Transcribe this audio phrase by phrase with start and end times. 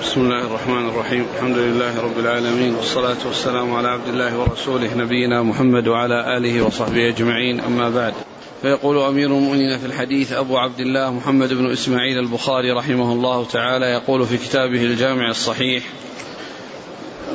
[0.00, 1.26] بسم الله الرحمن الرحيم.
[1.34, 7.08] الحمد لله رب العالمين والصلاة والسلام على عبد الله ورسوله نبينا محمد وعلى آله وصحبه
[7.08, 7.60] أجمعين.
[7.60, 8.14] أما بعد
[8.62, 13.86] فيقول أمير المؤمنين في الحديث أبو عبد الله محمد بن إسماعيل البخاري رحمه الله تعالى
[13.86, 15.84] يقول في كتابه الجامع الصحيح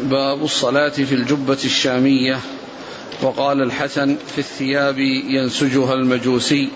[0.02, 2.40] باب الصلاة في الجبة الشامية.
[3.22, 6.70] وقال الحسن في الثياب ينسجها المجوسي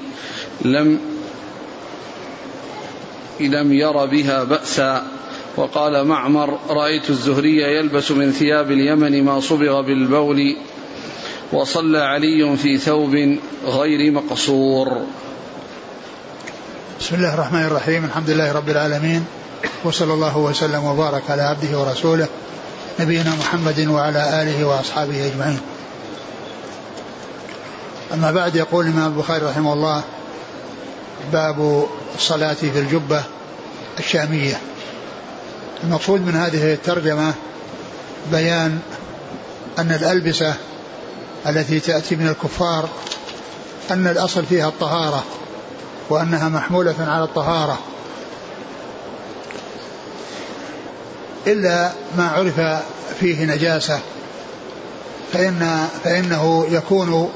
[0.66, 1.00] لم
[3.40, 5.19] لم ير بها بأسا.
[5.58, 10.56] وقال معمر رأيت الزهري يلبس من ثياب اليمن ما صبغ بالبول
[11.52, 13.16] وصلى علي في ثوب
[13.66, 15.02] غير مقصور.
[17.00, 18.06] بسم الله الرحمن الرحيم.
[18.06, 19.26] الحمد لله رب العالمين.
[19.84, 22.28] وصلى الله وسلم وبارك على عبده ورسوله
[23.00, 25.60] نبينا محمد وعلى آله وأصحابه أجمعين.
[28.14, 30.04] أما بعد يقول الإمام البخاري رحمه الله
[31.34, 33.24] باب الصلاة في الجبة
[34.00, 34.62] الشامية.
[35.84, 37.34] المقصود من هذه الترجمة
[38.32, 38.80] بيان
[39.80, 40.54] أن الألبسة
[41.48, 42.90] التي تأتي من الكفار
[43.92, 45.24] أن الأصل فيها الطهارة
[46.10, 47.80] وأنها محمولة على الطهارة.
[51.48, 52.84] إلا ما عرف
[53.20, 54.00] فيه نجاسة
[55.34, 57.32] فإن فإنه يكون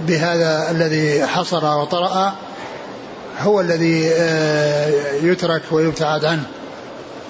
[0.00, 2.34] بهذا الذي حصر وطرأ
[3.40, 6.44] هو الذي آه، يترك ويبتعد عنه.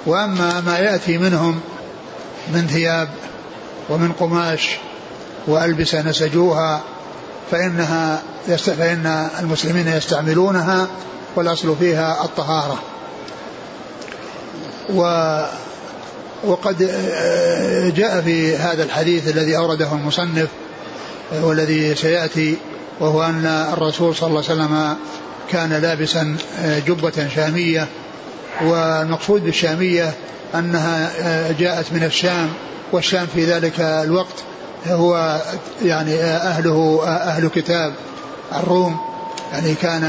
[0.07, 1.61] وأما ما يأتي منهم
[2.53, 3.09] من ثياب
[3.91, 4.71] ومن قماش
[5.47, 6.81] وألبسة نسجوها
[7.51, 8.23] فإنها
[8.57, 10.87] فإن المسلمين يستعملونها
[11.37, 12.79] والأصل فيها الطهارة.
[14.91, 15.01] و
[16.45, 20.49] وقد آه، جاء في هذا الحديث الذي أورده المصنف
[21.43, 22.57] والذي سيأتي
[23.01, 24.97] وهو أن الرسول صلى الله عليه وسلم
[25.51, 27.89] كان لابسا آه، جبة شامية
[28.63, 30.15] والمقصود بالشامية
[30.55, 32.49] أنها آه، جاءت من الشام
[32.93, 34.45] والشام في ذلك الوقت
[34.87, 35.41] هو
[35.83, 37.93] يعني أهله أهل كتاب
[38.53, 38.97] الروم
[39.53, 40.05] يعني كان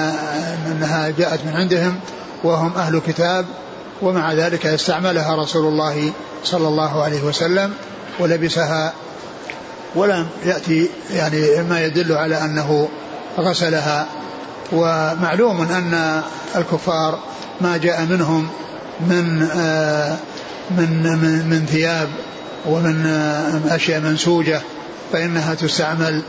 [0.72, 2.00] أنها جاءت من عندهم
[2.44, 3.46] وهم أهل كتاب
[4.02, 6.12] ومع ذلك استعملها رسول الله
[6.44, 7.74] صلى الله عليه وسلم
[8.20, 8.94] ولبسها
[9.96, 12.90] ولم يأتي يعني ما يدل على أنه
[13.40, 14.08] غسلها.
[14.72, 16.22] ومعلوم أن
[16.56, 17.20] الكفار
[17.62, 18.48] ما جاء منهم
[19.00, 20.18] من آه،
[20.78, 22.10] من من, من ثياب
[22.66, 24.62] ومن آه، أشياء منسوجة
[25.14, 26.22] فإنها تستعمل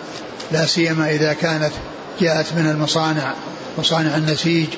[0.52, 1.72] لا سيما إذا كانت
[2.20, 3.34] جاءت من المصانع
[3.78, 4.68] مصانع النسيج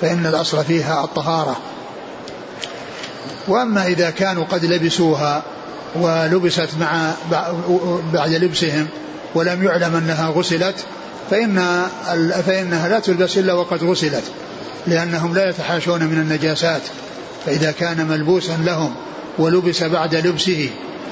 [0.00, 1.56] فإن الأصل فيها الطهارة.
[3.48, 5.42] وأما إذا كانوا قد لبسوها
[5.94, 7.12] ولبست مع
[8.12, 8.88] بعد لبسهم
[9.34, 10.74] ولم يعلم أنها غسلت
[11.30, 11.86] فإن
[12.46, 14.24] فإنها لا تلبس إلا وقد غسلت.
[14.86, 16.82] لأنهم لا يتحاشون من النجاسات
[17.46, 18.94] فإذا كان ملبوسا لهم
[19.38, 20.70] ولبس بعد لبسه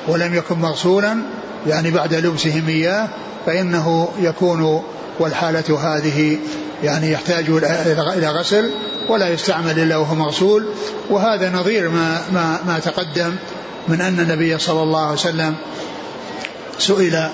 [0.08, 1.16] ولم يكن مغسولا
[1.66, 3.08] يعني بعد لبسهم إياه
[3.46, 4.82] فإنه يكون
[5.18, 6.38] والحالة هذه
[6.82, 7.44] يعني يحتاج
[8.16, 8.70] إلى غسل
[9.08, 10.66] ولا يستعمل إلا وهو مغسول
[11.10, 13.36] وهذا نظير ما, ما, ما تقدم
[13.88, 15.54] من أن النبي صلى الله عليه وسلم
[16.78, 17.28] سئل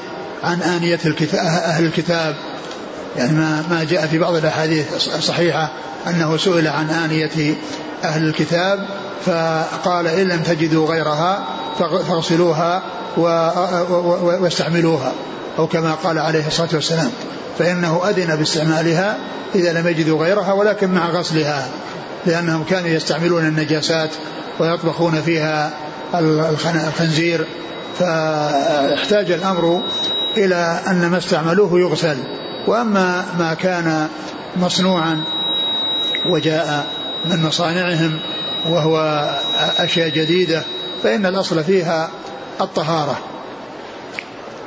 [0.45, 2.37] عن آنية الكتاب أهل الكتاب
[3.17, 5.73] يعني ما, ما جاء في بعض الأحاديث الصحيحة
[6.07, 7.55] أنه سئل عن آنية
[8.05, 8.87] أهل الكتاب
[9.27, 11.45] فقال إن لم تجدوا غيرها
[11.79, 12.83] فاغسلوها
[14.41, 15.13] واستعملوها
[15.59, 17.11] أو كما قال عليه الصلاة والسلام.
[17.59, 19.17] فإنه أذن باستعمالها
[19.55, 21.69] إذا لم يجدوا غيرها ولكن مع غسلها
[22.27, 24.11] لأنهم كانوا يستعملون النجاسات
[24.61, 25.71] ويطبخون فيها
[26.15, 27.47] الخنزير.
[27.99, 29.83] فاحتاج الأمر
[30.37, 32.17] إلى أن ما استعملوه يغسل.
[32.67, 34.09] وأما ما كان
[34.57, 35.25] مصنوعا
[36.31, 36.87] وجاء
[37.25, 38.19] من مصانعهم
[38.67, 38.97] وهو
[39.79, 40.63] أشياء جديدة
[41.03, 42.11] فإن الأصل فيها
[42.61, 43.19] الطهارة.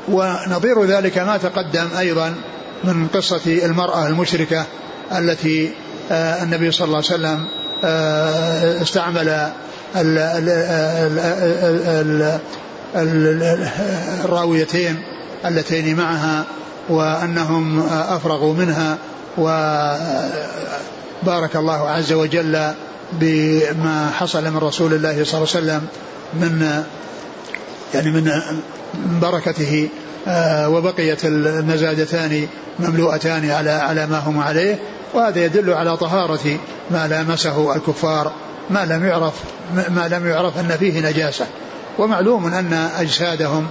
[0.08, 2.36] ونظير ذلك ما تقدم أيضا
[2.84, 4.66] من قصة المرأة المشركة
[5.12, 5.72] التي
[6.12, 7.46] آه، النبي صلى الله عليه وسلم
[7.84, 9.50] آه، استعمل
[14.26, 15.04] الراويتين
[15.46, 16.46] اللتين معها
[16.90, 18.98] وأنهم أفرغوا منها
[21.24, 22.74] وبارك الله عز وجل
[23.14, 25.82] بما حصل من رسول الله صلى الله عليه وسلم
[26.34, 26.84] من
[27.94, 28.32] يعني من
[29.22, 29.90] بركته
[30.28, 32.48] آه، وبقيت المزادتان
[32.80, 34.80] مملوءتان على على ما هم عليه.
[35.14, 36.58] وهذا يدل على طهارة
[36.92, 38.32] ما لامسه الكفار
[38.70, 39.34] ما لم يعرف
[39.74, 41.46] ما لم يعرف أن فيه نجاسة.
[42.00, 43.68] ومعلوم أن أجسادهم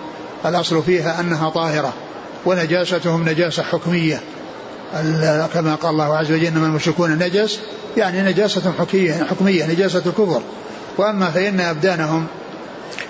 [0.47, 1.93] الأصل فيها أنها طاهرة
[2.47, 4.21] ونجاستهم نجاسة حكمية.
[5.55, 7.61] كما قال الله عز وجل إنما المشركون نجس
[7.97, 10.43] يعني نجاسة حكمية حكمية نجاسة الكفر.
[10.99, 12.27] وأما فإن أبدانهم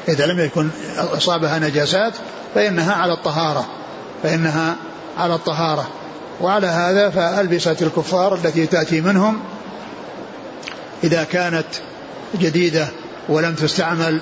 [0.09, 0.69] إذا لم يكن
[0.99, 2.13] أصابها نجاسات
[2.55, 3.67] فإنها على الطهارة
[4.23, 4.77] فإنها
[5.19, 5.89] على الطهارة.
[6.41, 9.41] وعلى هذا فألبسة الكفار التي تأتي منهم
[11.05, 11.67] إذا كانت
[12.41, 12.89] جديدة
[13.29, 14.21] ولم تستعمل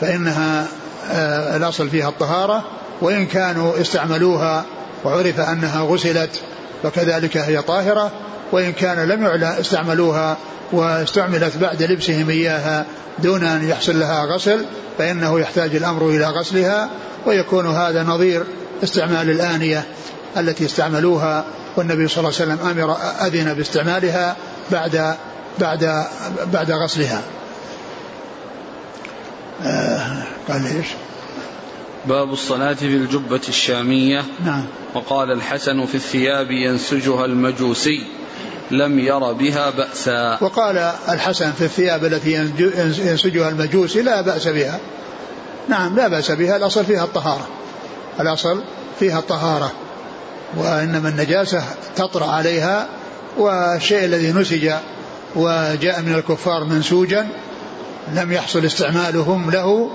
[0.00, 0.66] فإنها
[1.10, 2.64] آه، الأصل فيها الطهارة.
[3.00, 4.64] وإن كانوا استعملوها
[5.04, 6.40] وعرف أنها غسلت
[6.82, 8.10] فكذلك هي طاهرة
[8.52, 10.36] وإن كان لم يعلى استعملوها
[10.72, 12.86] واستعملت بعد لبسهم إياها
[13.18, 14.64] دون أن يحصل لها غسل
[14.98, 16.90] فإنه يحتاج الأمر إلى غسلها
[17.26, 18.44] ويكون هذا نظير
[18.82, 19.84] استعمال الآنية
[20.36, 21.44] التي استعملوها
[21.76, 22.96] والنبي صلى الله عليه وسلم أمر
[23.26, 24.36] أذن باستعمالها
[24.70, 25.14] بعد
[25.60, 26.06] بعد
[26.52, 27.20] بعد غسلها
[29.64, 30.86] آه قال إيش؟
[32.06, 34.24] باب الصلاة في الجبة الشامية.
[34.44, 34.64] نعم.
[34.94, 38.06] وقال الحسن في الثياب ينسجها المجوسي
[38.70, 40.38] لم ير بها بأسا.
[40.40, 40.76] وقال
[41.08, 42.32] الحسن في الثياب التي
[43.06, 44.80] ينسجها المجوسي لا بأس بها.
[45.68, 47.48] نعم لا بأس بها الأصل فيها الطهارة.
[48.20, 48.62] الأصل
[48.98, 49.72] فيها الطهارة
[50.56, 51.62] وإنما النجاسة
[51.96, 52.88] تطرأ عليها
[53.38, 54.72] والشيء الذي نسج
[55.36, 57.28] وجاء من الكفار منسوجا
[58.14, 59.90] لم يحصل استعمالهم له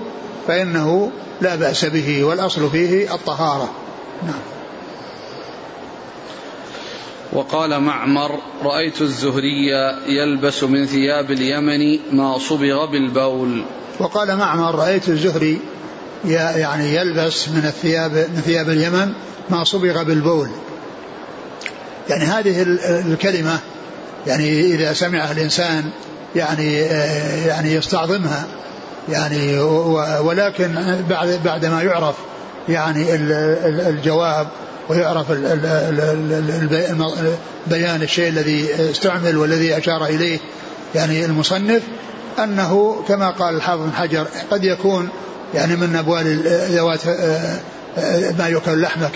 [0.48, 1.10] فإنه
[1.40, 3.70] لا بأس به والأصل فيه الطهارة.
[4.22, 4.40] نعم.
[7.32, 9.70] وقال معمر رأيت الزهري
[10.06, 13.64] يلبس من ثياب اليمن ما صبغ بالبول.
[13.98, 15.58] وقال معمر رأيت الزهري
[16.24, 19.12] يعني يلبس من الثياب من ثياب اليمن
[19.50, 20.48] ما صبغ بالبول.
[22.08, 22.62] يعني هذه
[23.12, 23.58] الكلمة
[24.26, 25.90] يعني إذا سمعها الإنسان
[26.36, 26.74] يعني
[27.46, 28.46] يعني يستعظمها.
[29.10, 29.60] يعني
[30.20, 30.74] ولكن
[31.10, 32.14] بعد بعد ما يعرف
[32.68, 33.14] يعني
[33.88, 34.48] الجواب
[34.88, 35.30] ويعرف
[37.66, 40.38] بيان الشيء الذي استعمل والذي أشار إليه
[40.94, 41.82] يعني المصنف
[42.38, 45.08] أنه كما قال الحافظ بن حجر قد يكون
[45.54, 47.06] يعني من أبوال ذوات
[48.38, 49.08] ما يؤكل لحمه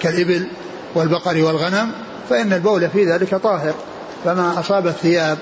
[0.00, 0.46] كالإبل
[0.94, 1.92] والبقر والغنم
[2.30, 3.74] فإن البول في ذلك طاهر
[4.24, 5.38] فما أصاب الثياب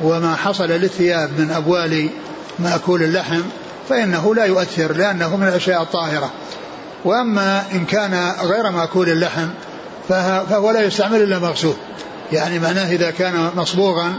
[0.00, 2.08] وما حصل للثياب من أبوال
[2.60, 3.40] مأكول اللحم
[3.88, 6.30] فإنه لا يؤثر لأنه من الأشياء الطاهرة.
[7.04, 9.48] وأما إن كان غير مأكول اللحم
[10.08, 11.74] فهو لا يستعمل إلا مغسول.
[12.32, 14.12] يعني معناه إذا كان مصبوغا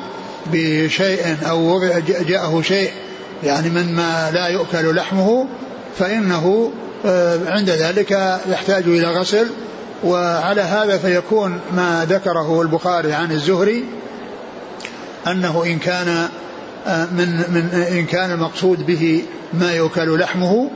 [0.54, 2.92] بشيء أو جاءه شيء
[3.44, 5.48] يعني مما لا يؤكل لحمه
[6.00, 6.72] فإنه
[7.06, 9.48] آه، عند ذلك يحتاج إلى غسل.
[10.04, 13.86] وعلى هذا فيكون ما ذكره البخاري عن الزهري
[15.28, 16.30] أنه إن كان
[16.88, 19.24] من من إن كان المقصود به
[19.54, 20.70] ما يؤكل لحمه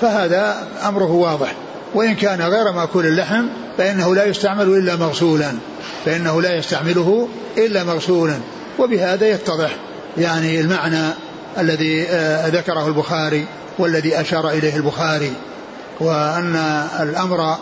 [0.00, 1.54] فهذا أمره واضح.
[1.94, 3.46] وإن كان غير مأكول اللحم
[3.78, 5.52] فإنه لا يستعمل إلا مغسولا.
[6.04, 7.28] فإنه لا يستعمله
[7.58, 8.38] إلا مغسولا.
[8.78, 9.76] وبهذا يتضح
[10.18, 11.14] يعني المعنى
[11.58, 13.46] الذي آه، ذكره البخاري
[13.78, 15.32] والذي أشار إليه البخاري
[16.00, 16.56] وأن
[17.00, 17.56] الأمر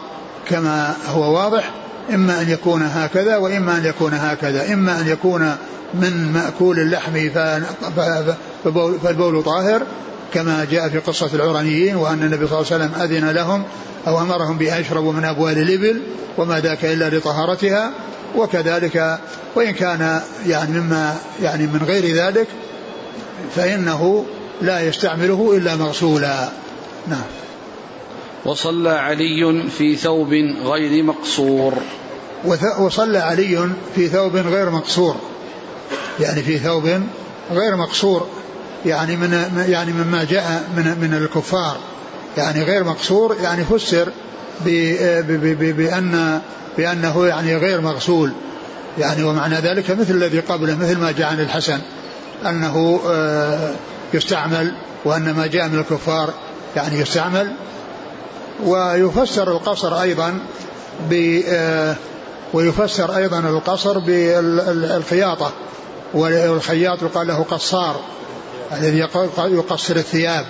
[0.48, 1.70] كما هو واضح
[2.14, 4.72] إما أن يكون هكذا وإما أن يكون هكذا.
[4.72, 5.56] إما أن يكون
[5.94, 7.30] من مأكول اللحم
[9.02, 9.82] فالبول طاهر
[10.34, 13.62] كما جاء في قصة العرانيين وأن النبي صلى الله عليه وسلم أذن لهم
[14.06, 16.02] أو أمرهم بأن يشربوا من أبوال الإبل
[16.38, 17.92] وما ذاك إلا لطهارتها
[18.36, 19.18] وكذلك
[19.54, 22.46] وإن كان يعني مما يعني من غير ذلك
[23.56, 24.26] فإنه
[24.62, 26.48] لا يستعمله إلا مغسولا.
[27.08, 27.45] نعم.
[28.46, 30.32] وصلى علي في ثوب
[30.64, 31.72] غير مقصور.
[32.78, 35.16] وصلى علي في ثوب غير مقصور.
[36.20, 36.84] يعني في ثوب
[37.50, 38.26] غير مقصور.
[38.86, 41.76] يعني من يعني مما جاء من من الكفار.
[42.36, 44.08] يعني غير مقصور يعني فسر
[44.64, 46.40] بأن
[46.78, 48.32] بأنه يعني غير مغسول.
[48.98, 51.78] يعني ومعنى ذلك مثل الذي قبله مثل ما جاء عن الحسن
[52.46, 53.74] أنه آه،
[54.14, 54.74] يستعمل
[55.04, 56.34] وأن ما جاء من الكفار
[56.76, 57.52] يعني يستعمل
[58.64, 60.38] ويفسر القصر أيضا
[61.10, 61.96] ب آه،
[62.52, 65.52] ويفسر أيضا القصر بالخياطة
[66.14, 68.00] والخياط يقال له قصار
[68.72, 68.98] الذي
[69.38, 70.44] يقصر الثياب.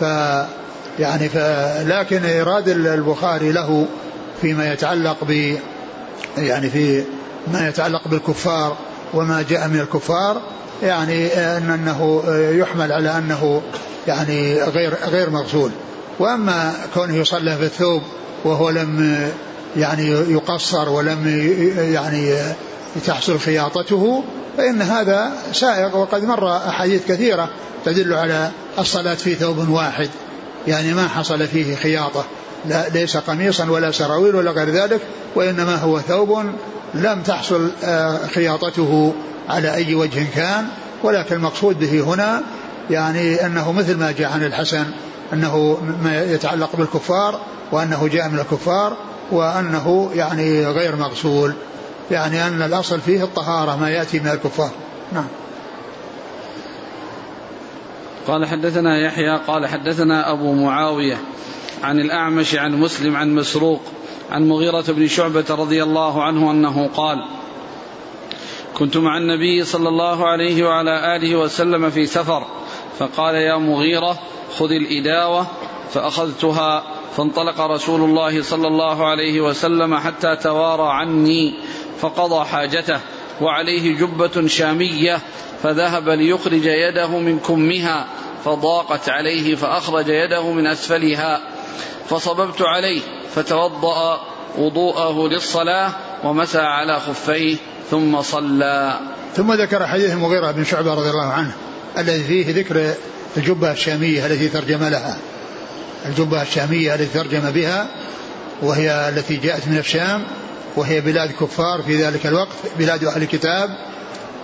[0.00, 0.04] ف
[0.98, 1.36] يعني ف
[1.86, 3.86] لكن إيراد البخاري له
[4.42, 5.56] فيما يتعلق ب
[6.38, 7.04] يعني في
[7.52, 8.76] ما يتعلق بالكفار
[9.14, 10.42] وما جاء من الكفار
[10.82, 12.22] يعني أن أنه
[12.60, 13.62] يحمل على أنه
[14.06, 15.70] يعني غير غير مغسول
[16.18, 18.02] وأما كونه يصلى في الثوب
[18.44, 19.18] وهو لم
[19.76, 21.28] يعني يقصر ولم
[21.76, 22.34] يعني
[23.06, 24.24] تحصل خياطته
[24.56, 27.48] فإن هذا سائغ وقد مر أحاديث كثيرة
[27.84, 30.08] تدل على الصلاة في ثوب واحد
[30.66, 32.24] يعني ما حصل فيه خياطة
[32.68, 35.00] لا ليس قميصا ولا سراويل ولا غير ذلك
[35.34, 36.44] وإنما هو ثوب
[36.94, 39.14] لم تحصل آه، خياطته
[39.48, 40.66] على أي وجه كان.
[41.02, 42.42] ولكن المقصود به هنا
[42.90, 44.84] يعني أنه مثل ما جاء عن الحسن
[45.32, 47.40] أنه ما يتعلق بالكفار
[47.72, 48.96] وأنه جاء من الكفار
[49.30, 51.54] وأنه يعني غير مغسول
[52.10, 54.70] يعني أن الأصل فيه الطهارة ما يأتي من الكفار.
[55.12, 55.26] نعم.
[58.26, 61.18] قال حدثنا يحيى قال حدثنا أبو معاوية
[61.82, 63.80] عن الأعمش عن مسلم عن مسروق
[64.30, 67.18] عن مغيرة بن شعبة رضي الله عنه أنه قال
[68.74, 72.46] كنت مع النبي صلى الله عليه وعلى آله وسلم في سفر
[72.98, 74.18] فقال يا مغيرة
[74.58, 75.46] خذ الإداوة
[75.92, 76.82] فأخذتها
[77.16, 81.54] فانطلق رسول الله صلى الله عليه وسلم حتى توارى عني
[82.00, 83.00] فقضى حاجته
[83.40, 85.20] وعليه جبة شامية
[85.62, 88.06] فذهب ليخرج يده من كمها
[88.44, 91.40] فضاقت عليه فأخرج يده من أسفلها
[92.08, 93.00] فصببت عليه
[93.34, 94.20] فتوضأ
[94.58, 95.92] وضوءه للصلاة
[96.24, 97.56] ومسى على خفيه
[97.90, 99.00] ثم صلى.
[99.34, 101.54] ثم ذكر حديث المغيرة بن شعبة رضي الله عنه
[101.98, 102.94] الذي فيه ذكر
[103.36, 105.16] الجبة الشامية التي ترجم لها.
[106.06, 107.86] الجبة الشامية التي ترجم بها
[108.62, 110.22] وهي التي جاءت من الشام
[110.76, 113.70] وهي بلاد كفار في ذلك الوقت بلاد أهل الكتاب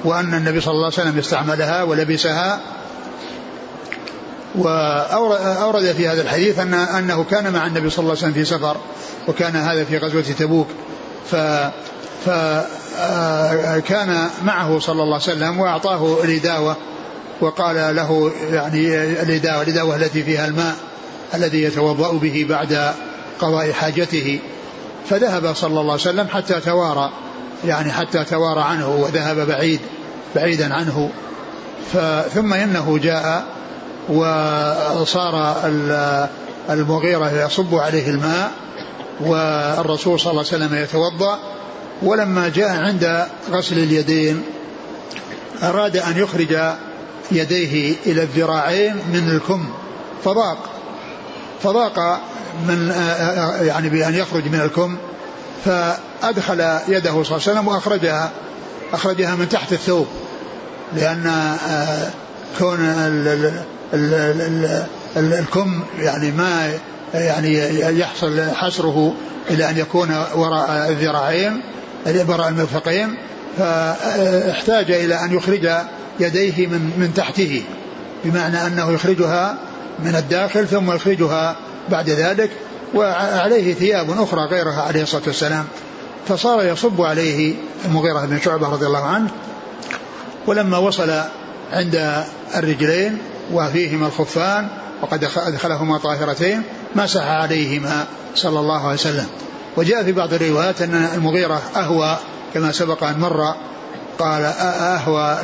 [0.04, 2.61] وأن النبي صلى الله عليه وسلم استعملها ولبسها.
[4.54, 8.76] وأورد في هذا الحديث أن أنه كان مع النبي صلى الله عليه وسلم في سفر
[9.28, 10.68] وكان هذا في غزوة تبوك.
[11.30, 11.37] ف
[12.26, 16.76] فكان معه صلى الله عليه وسلم وأعطاه الإداوة
[17.40, 20.76] وقال له يعني الإداوة التي فيها الماء
[21.35, 22.95] الذي يتوضأ به بعد
[23.40, 24.38] قضاء حاجته.
[25.11, 27.12] فذهب صلى الله عليه وسلم حتى توارى
[27.64, 29.80] يعني حتى توارى عنه وذهب بعيد
[30.35, 31.11] بعيدا عنه.
[32.35, 33.45] ثم إنه جاء
[34.09, 35.57] وصار
[36.71, 38.50] المغيرة يصب عليه الماء
[39.21, 41.38] والرسول صلى الله عليه وسلم يتوضأ.
[42.02, 44.42] ولما جاء عند غسل اليدين
[45.62, 46.59] أراد أن يخرج
[47.33, 49.69] يديه إلى الذراعين من الكم
[50.25, 50.59] فضاق
[51.63, 52.21] فضاق
[52.69, 52.93] من
[53.63, 54.97] يعني بأن يخرج من الكم
[55.65, 58.31] فأدخل يده صلى الله عليه وسلم وأخرجها
[58.93, 60.07] أخرجها من تحت الثوب
[60.97, 62.11] لأن آه،
[62.59, 62.79] كون
[65.17, 66.73] الكم يعني ما
[67.15, 69.15] يعني يحصل حسره
[69.51, 71.63] إلى أن يكون وراء الذراعين
[72.29, 73.17] وراء المرفقين
[73.59, 75.69] فاحتاج إلى أن يخرج
[76.21, 77.62] يديه من من تحته
[78.25, 79.59] بمعنى أنه يخرجها
[80.05, 81.57] من الداخل ثم يخرجها
[81.88, 82.50] بعد ذلك
[82.95, 85.65] وعليه ثياب أخرى غيرها عليه الصلاة والسلام.
[86.29, 89.31] فصار يصب عليه المغيرة بن شعبة رضي الله عنه
[90.47, 91.11] ولما وصل
[91.73, 92.25] عند
[92.57, 93.19] الرجلين
[93.53, 94.69] وفيهما الخفان
[95.03, 96.62] وقد أدخلهما طاهرتين
[96.97, 99.27] مسح عليهما صلى الله عليه وسلم.
[99.77, 102.19] وجاء في بعض الروايات أن المغيرة أهوى
[102.55, 103.55] كما سبق أن مر
[104.19, 105.38] قال أهوى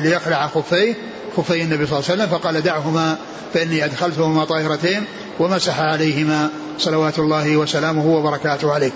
[0.00, 0.94] ليخلع خفيه
[1.36, 3.16] خفي النبي صلى الله عليه وسلم فقال دعهما
[3.54, 5.04] فإني أدخلتهما طاهرتين
[5.38, 8.90] ومسح عليهما صلوات الله وسلامه وبركاته عليه.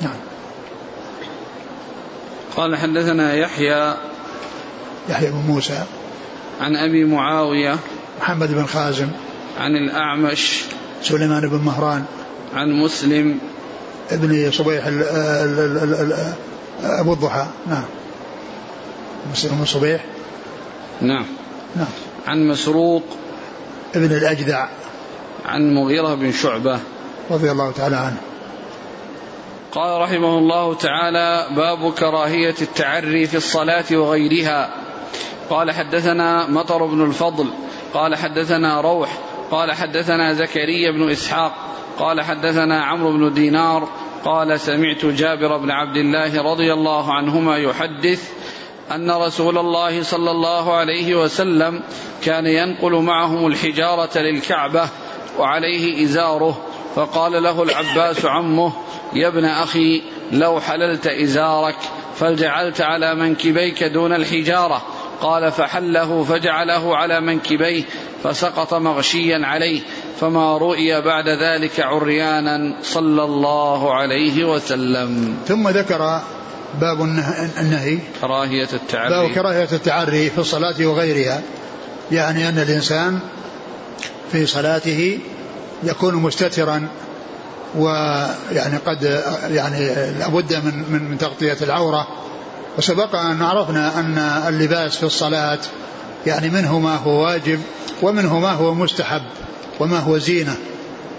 [0.00, 0.16] نعم.
[2.56, 3.94] قال حدثنا يحيى
[5.08, 5.84] يحيى بن موسى.
[6.60, 7.76] عن أبي معاوية
[8.20, 9.08] محمد بن خازم.
[9.60, 10.64] عن الأعمش
[11.02, 12.04] سليمان بن مهران.
[12.54, 13.38] عن مسلم
[14.10, 16.34] ابن صبيح ال ال ال ال
[16.84, 17.46] أبو الضحى.
[17.66, 17.84] نعم.
[19.32, 20.04] مسلم بن صبيح.
[21.00, 21.26] نعم.
[21.76, 21.86] نعم.
[22.26, 23.02] عن مسروق.
[23.94, 24.66] ابن الأجدع.
[25.46, 26.78] عن مغيرة بن شعبة.
[27.30, 28.16] رضي الله تعالى عنه.
[29.72, 34.70] قال رحمه الله تعالى باب كراهية التعري في الصلاة وغيرها.
[35.50, 37.50] قال حدثنا مطر بن الفضل.
[37.94, 39.18] قال حدثنا روح.
[39.50, 41.52] قال حدثنا زكريا بن إسحاق.
[41.98, 43.88] قال حدثنا عمرو بن دينار
[44.24, 48.30] قال سمعت جابر بن عبد الله رضي الله عنهما يحدث
[48.92, 51.82] أن رسول الله صلى الله عليه وسلم
[52.24, 54.88] كان ينقل معهم الحجارة للكعبة
[55.38, 56.60] وعليه إزاره
[56.96, 58.72] فقال له العباس عمه
[59.12, 61.76] يا ابن أخي لو حللت إزارك
[62.16, 64.82] فجعلت على منكبيك دون الحجارة
[65.20, 67.84] قال فحله فجعله على منكبيه
[68.22, 69.80] فسقط مغشيا عليه
[70.20, 75.36] فما رؤي بعد ذلك عريانا صلى الله عليه وسلم.
[75.48, 76.20] ثم ذكر
[76.80, 77.02] باب
[77.60, 77.98] النهي.
[78.20, 79.10] كراهية التعري.
[79.10, 81.42] باب كراهية التعري في الصلاة وغيرها.
[82.12, 83.18] يعني أن الإنسان
[84.32, 85.18] في صلاته
[85.84, 86.88] يكون مستترا
[87.76, 92.08] ويعني قد يعني لابد من من من تغطية العورة.
[92.78, 94.18] وسبق أن عرفنا أن
[94.48, 95.58] اللباس في الصلاة
[96.26, 97.60] يعني منه ما هو واجب
[98.02, 99.22] ومنه ما هو مستحب.
[99.80, 100.56] وما هو زينة.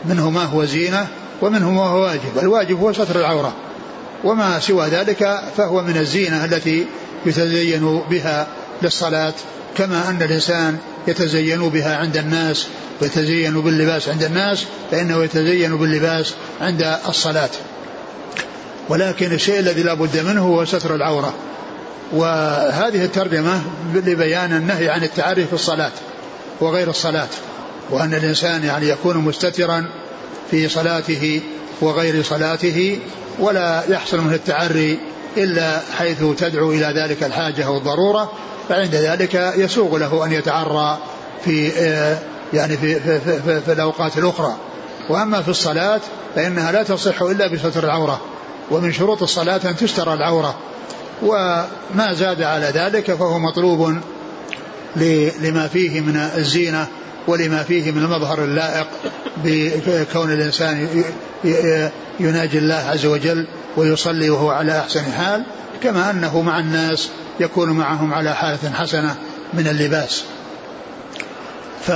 [0.05, 1.07] منه ما هو زينة
[1.41, 2.39] ومنه ما هو واجب.
[2.41, 3.53] الواجب هو ستر العورة.
[4.23, 6.85] وما سوى ذلك فهو من الزينة التي
[7.25, 8.47] يتزين بها
[8.81, 9.33] للصلاة
[9.77, 12.67] كما أن الإنسان يتزين بها عند الناس
[13.01, 17.49] ويتزين باللباس عند الناس فإنه يتزين باللباس عند الصلاة.
[18.89, 21.33] ولكن الشيء الذي لا بد منه هو ستر العورة.
[22.13, 23.61] وهذه الترجمة
[23.93, 25.91] لبيان النهي عن التعري في الصلاة
[26.61, 27.27] وغير الصلاة.
[27.89, 29.85] وأن الإنسان يعني يكون مستترا
[30.51, 31.41] في صلاته
[31.81, 32.99] وغير صلاته
[33.39, 34.99] ولا يحصل منه التعري
[35.37, 38.31] إلا حيث تدعو إلى ذلك الحاجة والضرورة
[38.69, 40.97] فعند ذلك يسوغ له أن يتعرى
[41.45, 42.17] في آه،
[42.53, 44.55] يعني في, في, في, في, في الأوقات الأخرى.
[45.09, 46.01] وأما في الصلاة
[46.35, 48.21] فإنها لا تصح إلا بستر العورة
[48.71, 50.55] ومن شروط الصلاة أن تستر العورة.
[51.21, 53.97] وما زاد على ذلك فهو مطلوب
[55.41, 56.87] لما فيه من الزينة
[57.27, 58.87] ولما فيه من المظهر اللائق
[59.43, 61.03] بكون الإنسان
[62.19, 65.43] يناجي الله عز وجل ويصلي وهو على أحسن حال
[65.83, 69.15] كما أنه مع الناس يكون معهم على حالة حسنة
[69.53, 70.23] من اللباس.
[71.85, 71.89] ف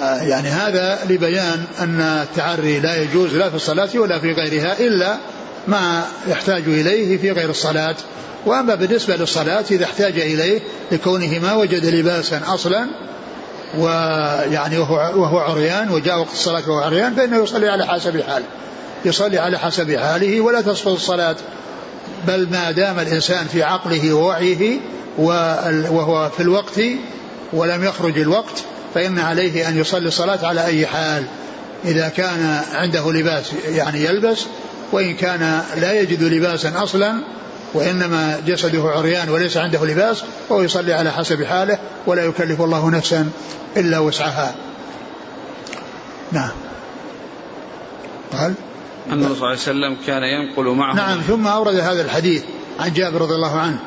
[0.00, 5.16] يعني هذا لبيان أن التعري لا يجوز لا في الصلاة ولا في غيرها إلا
[5.68, 7.96] ما يحتاج إليه في غير الصلاة.
[8.46, 10.60] وأما بالنسبة للصلاة إذا احتاج إليه
[10.92, 12.86] لكونه ما وجد لباسا أصلا
[13.78, 18.44] ويعني وهو, وهو عريان وجاء وقت الصلاة وهو عريان فإنه يصلي على حسب حاله.
[19.04, 21.36] يصلي على حسب حاله ولا تسقط الصلاة.
[22.26, 24.78] بل ما دام الإنسان في عقله ووعيه
[25.18, 26.80] وهو في الوقت
[27.52, 31.24] ولم يخرج الوقت فإن عليه أن يصلي الصلاة على أي حال.
[31.84, 34.46] إذا كان عنده لباس يعني يلبس
[34.92, 37.22] وإن كان لا يجد لباسا أصلا
[37.74, 43.30] وإنما جسده عريان وليس عنده لباس فهو يصلي على حسب حاله ولا يكلف الله نفسا
[43.76, 44.54] إلا وسعها.
[46.32, 46.50] نعم.
[48.32, 48.54] قال؟
[49.12, 50.94] أن صلى الله عليه وسلم كان ينقل معه.
[50.94, 52.42] نعم ثم أورد هذا الحديث
[52.80, 53.78] عن جابر رضي الله عنه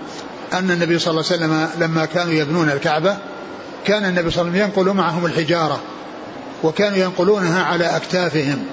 [0.53, 3.17] أن النبي صلى الله عليه وسلم لما كانوا يبنون الكعبة
[3.85, 5.81] كان النبي صلى الله عليه وسلم ينقل معهم الحجارة
[6.63, 8.65] وكانوا ينقلونها على أكتافهم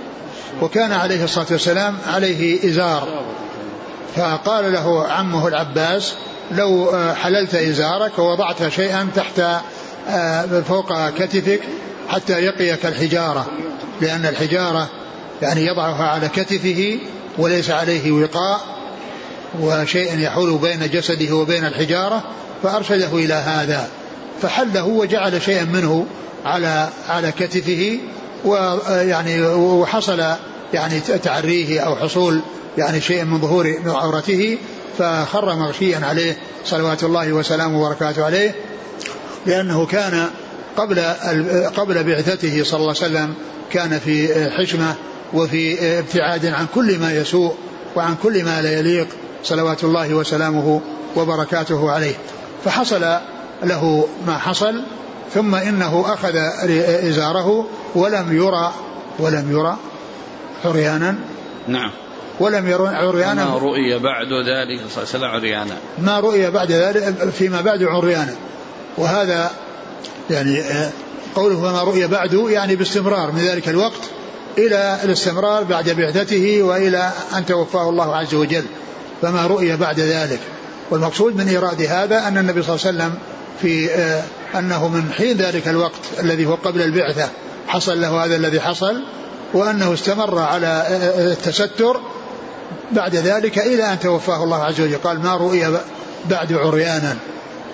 [0.63, 3.25] وكان عليه الصلاة والسلام عليه إزار.
[4.17, 6.15] فقال له عمه العباس
[6.53, 9.43] لو آه، حللت إزارك ووضعت شيئا تحت
[10.09, 11.61] آه، فوق كتفك
[12.09, 13.47] حتى يقيك الحجارة
[14.01, 14.89] لأن الحجارة
[15.43, 16.99] يعني يضعها على كتفه
[17.39, 18.61] وليس عليه وقاء
[19.61, 22.23] وشيء يحول بين جسده وبين الحجارة
[22.63, 23.89] فأرشده إلى هذا
[24.43, 26.07] فحله وجعل شيئا منه
[26.45, 27.99] على على كتفه
[28.45, 30.23] ويعني وحصل
[30.75, 32.41] يعني تعريه أو حصول
[32.79, 34.59] يعني شيء من ظهور عورته
[34.99, 38.55] فخر مغشيا عليه صلوات الله وسلامه وبركاته عليه
[39.47, 40.27] لأنه كان
[40.77, 41.01] قبل
[41.77, 43.35] قبل بعثته صلى الله عليه وسلم
[43.73, 44.95] كان في حشمة
[45.33, 47.55] وفي ابتعاد عن كل ما يسوء
[47.97, 49.09] وعن كل ما لا يليق
[49.45, 50.81] صلوات الله وسلامه
[51.17, 52.15] وبركاته عليه.
[52.65, 53.05] فحصل
[53.63, 54.83] له ما حصل
[55.35, 56.37] ثم إنه أخذ
[57.09, 58.73] إزاره ولم يرى
[59.19, 59.77] ولم يرى
[60.65, 61.15] عريانا؟
[61.69, 61.91] نعم.
[62.41, 65.77] ولم يرى عريانا؟ ما رؤي بعد ذلك صلى الله عليه وسلم عريانا.
[65.99, 68.35] ما رؤي بعد ذلك فيما بعد عريانا.
[68.97, 69.51] وهذا
[70.31, 70.63] يعني
[71.35, 73.33] قوله فما رؤي بعد يعني باستمرار.
[73.33, 74.01] من ذلك الوقت
[74.59, 78.65] إلى الاستمرار بعد بعثته وإلى أن توفاه الله عز وجل.
[79.23, 80.41] فما رؤي بعد ذلك.
[80.91, 83.19] والمقصود من إيراد هذا أن النبي صلى الله عليه وسلم
[83.63, 84.23] في آه،
[84.59, 87.29] أنه من حين ذلك الوقت الذي هو قبل البعثة
[87.69, 89.03] حصل له هذا الذي حصل.
[89.55, 92.01] وأنه استمر على آه، آه، التستر
[92.93, 94.97] بعد ذلك إلى أن توفاه الله عز وجل.
[94.97, 95.79] قال ما رؤي
[96.31, 97.17] بعد عريانا.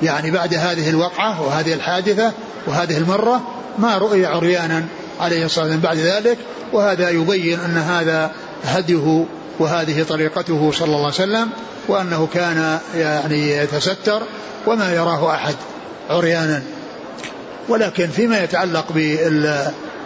[0.03, 2.33] يعني بعد هذه الوقعة وهذه الحادثة
[2.67, 3.41] وهذه المرة
[3.79, 4.85] ما رؤي عريانا
[5.21, 6.39] عليه الصلاة والسلام بعد ذلك.
[6.73, 8.31] وهذا يبين أن هذا
[8.65, 9.25] هديه
[9.59, 11.49] وهذه طريقته صلى الله عليه وسلم
[11.89, 14.23] وأنه كان يعني يتستر
[14.67, 15.55] وما يراه أحد
[16.11, 16.63] عريانا.
[17.69, 18.93] ولكن فيما يتعلق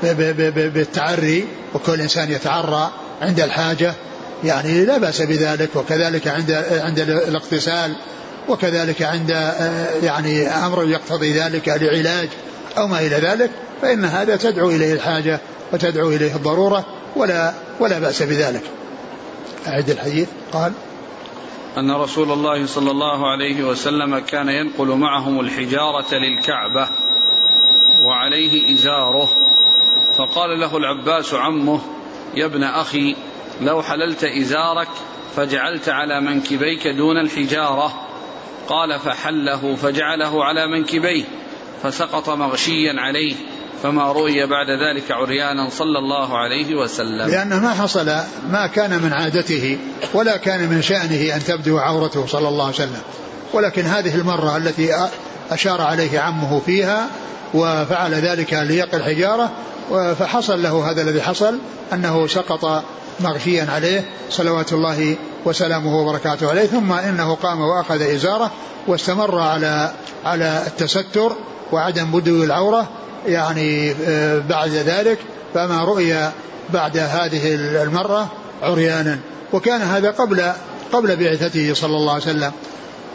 [0.03, 2.91] بالتعري وكل إنسان يتعرى
[3.23, 3.95] عند الحاجة
[4.45, 6.51] يعني لا بأس بذلك وكذلك عند
[6.85, 7.97] عند الاغتسال
[8.49, 9.31] وكذلك عند
[10.03, 12.29] يعني أمر يقتضي ذلك لعلاج
[12.79, 13.51] أو ما إلى ذلك
[13.83, 15.41] فإن هذا تدعو إليه الحاجة
[15.73, 16.87] وتدعو إليه الضرورة
[17.17, 18.63] ولا ولا بأس بذلك.
[19.67, 20.29] أعد الحديث.
[20.53, 20.73] قال
[21.79, 26.89] أن رسول الله صلى الله عليه وسلم كان ينقل معهم الحجارة للكعبة
[28.05, 29.29] وعليه إزاره.
[30.21, 31.81] فقال له العباس عمه
[32.35, 33.17] يا ابن أخي
[33.61, 34.89] لو حللت إزارك
[35.37, 37.93] فجعلت على منكبيك دون الحجارة.
[38.69, 41.25] قال فحله فجعله على منكبيه
[41.83, 43.35] فسقط مغشيا عليه
[43.83, 47.31] فما رؤي بعد ذلك عريانا صلى الله عليه وسلم.
[47.31, 48.07] لأنه ما حصل
[48.51, 49.79] ما كان من عادته
[50.15, 53.03] ولا كان من شأنه أن تبدو عورته صلى الله عليه وسلم.
[53.53, 55.09] ولكن هذه المرة التي
[55.51, 57.07] أشار عليه عمه فيها
[57.55, 59.53] وفعل ذلك ليقي الحجارة
[59.91, 61.59] فحصل له هذا الذي حصل
[61.93, 62.85] أنه سقط
[63.21, 68.51] مغشيا عليه صلوات الله وسلامه وبركاته عليه ثم إنه قام وأخذ إزاره
[68.87, 69.91] واستمر على
[70.25, 71.33] على التستر
[71.73, 72.89] وعدم بدو العورة
[73.27, 75.19] يعني آه، بعد ذلك
[75.55, 76.31] فما رؤي
[76.73, 78.29] بعد هذه المرة
[78.63, 79.19] عريانا.
[79.53, 80.53] وكان هذا قبل
[80.93, 82.53] قبل بعثته صلى الله عليه وسلم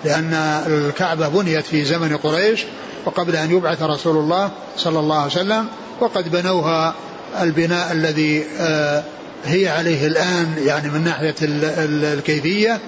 [0.03, 0.33] لأن
[0.67, 2.65] الكعبة بنيت في زمن قريش
[3.05, 5.67] وقبل أن يبعث رسول الله صلى الله عليه وسلم
[5.99, 6.93] وقد بنوها
[7.41, 9.03] البناء الذي آه،
[9.45, 12.79] هي عليه الآن يعني من ناحية الكيفية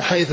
[0.00, 0.32] حيث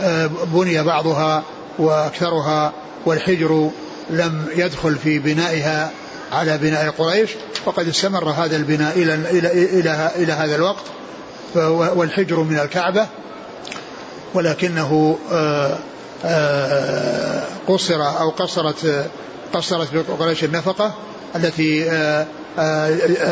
[0.00, 1.42] آه، بني بعضها
[1.78, 2.72] وأكثرها
[3.06, 3.70] والحجر
[4.10, 5.90] لم يدخل في بنائها
[6.32, 7.30] على بناء قريش
[7.66, 10.84] وقد استمر هذا البناء إلى, إلى, إلى, إلى هذا الوقت
[11.96, 13.06] والحجر من الكعبة
[14.34, 15.78] ولكنه آه،
[17.68, 19.06] قصر أو قصرت
[19.52, 20.94] قصرت بقريش النفقة
[21.36, 21.90] التي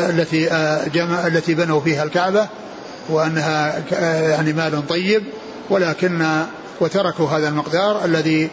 [0.09, 0.49] التي
[0.93, 2.47] جمع التي بنوا فيها الكعبة
[3.09, 3.83] وأنها
[4.29, 5.23] يعني مال طيب
[5.69, 6.25] ولكن
[6.79, 8.49] وتركوا هذا المقدار الذي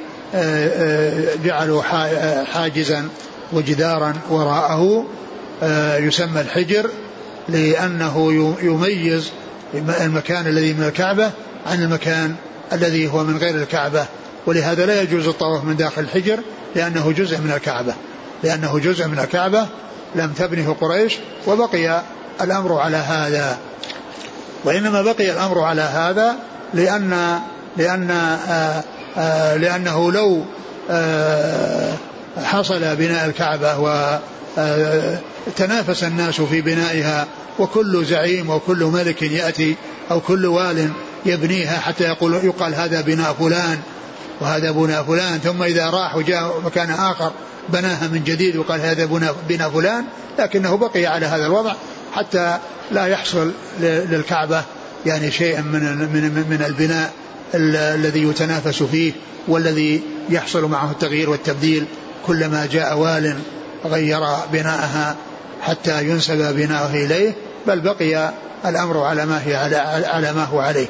[1.45, 1.83] جعلوا
[2.45, 3.09] حاجزا
[3.53, 5.07] وجدارا وراءه
[5.99, 6.91] يسمى الحجر
[7.49, 8.33] لأنه
[8.63, 9.31] يميز
[9.75, 11.31] المكان الذي من الكعبة
[11.67, 12.35] عن المكان
[12.73, 14.07] الذي هو من غير الكعبة.
[14.47, 16.39] ولهذا لا يجوز الطواف من داخل الحجر
[16.77, 17.95] لأنه جزء من الكعبة.
[18.42, 19.66] لأنه جزء من الكعبة
[20.14, 22.03] لم تبنه قريش وبقي
[22.40, 23.59] الأمر على هذا.
[24.64, 26.37] وإنما بقي الأمر على هذا
[26.74, 27.40] لأن
[27.77, 28.83] لأن آآ
[29.16, 30.44] آآ لأنه لو
[32.44, 33.79] حصل بناء الكعبة
[35.46, 37.27] وتنافس الناس في بنائها
[37.59, 39.77] وكل زعيم وكل ملك يأتي
[40.11, 40.90] أو كل وال
[41.27, 43.79] يبنيها حتى يقول يقال هذا بناء فلان.
[44.40, 47.33] وهذا بناء فلان ثم إذا راح وجاء مكان آخر
[47.68, 49.05] بناها من جديد وقال هذا
[49.48, 50.05] بناء فلان
[50.38, 51.72] لكنه بقي على هذا الوضع
[52.12, 52.59] حتى
[52.90, 54.62] لا يحصل للكعبة
[55.07, 55.81] يعني شيء من
[56.12, 57.12] من من البناء
[57.55, 59.12] الذي يتنافس فيه
[59.48, 61.85] والذي يحصل معه التغيير والتبديل
[62.27, 63.38] كلما جاء وال
[63.85, 64.20] غير
[64.53, 65.16] بناءها
[65.62, 67.35] حتى ينسب بناؤه إليه
[67.66, 68.33] بل بقي
[68.66, 70.87] الأمر على ما هي على, على ما هو عليه.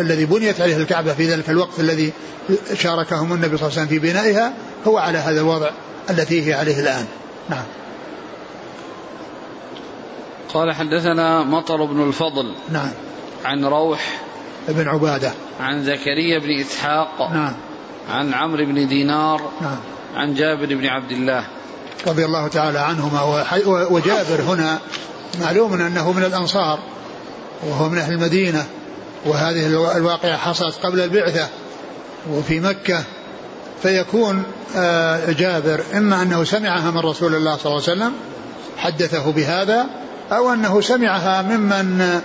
[0.00, 2.12] الذي بنيت عليه الكعبة في ذلك الوقت الذي
[2.74, 4.52] شاركهم النبي صلى الله عليه وسلم في بنائها
[4.86, 5.70] هو على هذا الوضع
[6.10, 7.06] التي هي عليه الآن.
[7.50, 7.64] نعم.
[10.54, 12.90] قال حدثنا مطر بن الفضل نعم.
[13.44, 14.20] عن روح
[14.68, 15.32] بن عبادة.
[15.60, 17.52] عن زكريا بن إسحاق نعم.
[18.10, 19.78] عن عمرو بن دينار نعم.
[20.14, 21.44] عن جابر بن عبد الله.
[22.06, 23.22] رضي الله تعالى عنهما
[23.66, 24.78] وجابر هنا
[25.40, 26.78] معلوم أنه من الأنصار
[27.62, 28.66] وهو من أهل المدينة.
[29.26, 31.48] وهذه الواقعة حصلت قبل البعثة
[32.30, 33.04] وفي مكة
[33.82, 34.42] فيكون
[34.76, 38.12] آه، جابر إما أنه سمعها من رسول الله صلى الله عليه وسلم
[38.76, 39.86] حدثه بهذا
[40.32, 42.20] أو أنه سمعها ممن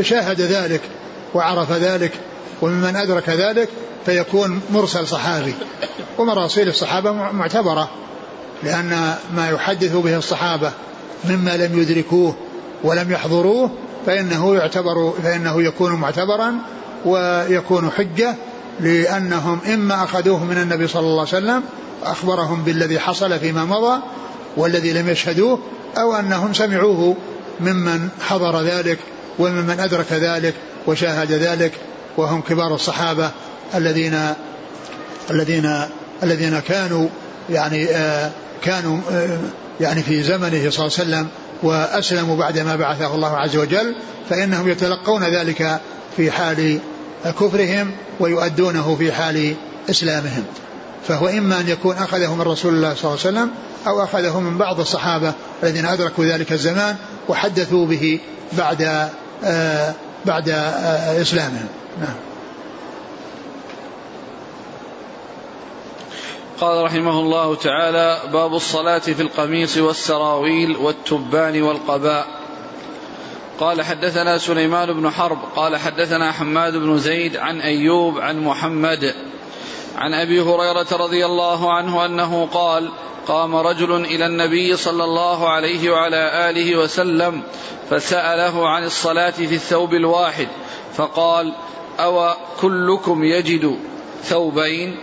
[0.00, 0.80] شاهد ذلك
[1.34, 2.12] وعرف ذلك
[2.62, 3.68] وممن أدرك ذلك
[4.06, 5.54] فيكون مرسل صحابي.
[6.18, 7.90] ومراسيل الصحابة معتبرة
[8.62, 10.72] لأن ما يحدث به الصحابة
[11.24, 12.34] مما لم يدركوه
[12.84, 13.70] ولم يحضروه
[14.06, 16.54] فإنه يعتبر فإنه يكون معتبرا
[17.04, 18.34] ويكون حجة
[18.80, 21.62] لأنهم إما أخذوه من النبي صلى الله عليه وسلم
[22.02, 24.02] أخبرهم بالذي حصل فيما مضى
[24.56, 25.58] والذي لم يشهدوه
[25.98, 27.16] أو أنهم سمعوه
[27.60, 28.98] ممن حضر ذلك
[29.38, 30.54] وممن أدرك ذلك
[30.86, 31.72] وشاهد ذلك
[32.16, 33.30] وهم كبار الصحابة
[33.74, 34.18] الذين
[35.30, 35.80] الذين
[36.22, 37.08] الذين كانوا
[37.50, 38.30] يعني آه
[38.62, 39.38] كانوا آه
[39.80, 41.28] يعني في زمنه صلى الله عليه وسلم
[41.62, 43.94] وأسلموا بعدما بعثه الله عز وجل
[44.30, 45.80] فإنهم يتلقون ذلك
[46.16, 46.78] في حال
[47.24, 49.54] كفرهم ويؤدونه في حال
[49.90, 50.44] إسلامهم.
[51.08, 53.50] فهو إما أن يكون أخذه من رسول الله صلى الله عليه وسلم
[53.86, 56.96] أو أخذه من بعض الصحابة الذين أدركوا ذلك الزمان
[57.28, 58.20] وحدثوا به
[58.52, 59.08] بعد
[59.44, 59.94] آه
[60.24, 61.68] بعد آه إسلامهم.
[62.00, 62.31] نعم.
[66.62, 72.26] قال رحمه الله تعالى باب الصلاة في القميص والسراويل والتبان والقباء.
[73.60, 79.14] قال حدثنا سليمان بن حرب قال حدثنا حماد بن زيد عن أيوب عن محمد
[79.96, 82.90] عن أبي هريرة رضي الله عنه أنه قال
[83.26, 87.42] قام رجل إلى النبي صلى الله عليه وعلى آله وسلم
[87.90, 90.48] فسأله عن الصلاة في الثوب الواحد
[90.94, 91.54] فقال
[91.98, 93.78] أو كلكم يجد
[94.22, 94.98] ثوبين؟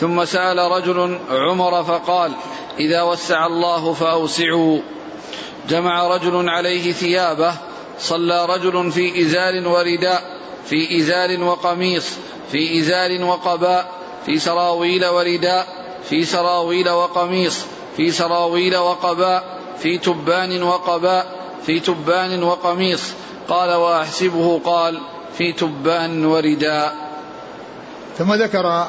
[0.00, 2.32] ثم سأل رجل عمر فقال
[2.78, 4.78] إذا وسع الله فأوسعوا.
[5.68, 7.54] جمع رجل عليه ثيابه
[7.98, 10.22] صلى رجل في إزار ورداء
[10.66, 12.08] في إزار وقميص
[12.52, 13.92] في إزار وقباء
[14.26, 15.66] في سراويل ورداء
[16.08, 17.58] في سراويل وقميص
[17.96, 21.26] في سراويل وقباء في تبان وقباء
[21.66, 23.12] في تبان وقميص.
[23.48, 24.60] قال وأحسبه.
[24.64, 25.00] قال
[25.38, 26.96] في تبان ورداء.
[28.18, 28.86] ثم ذكر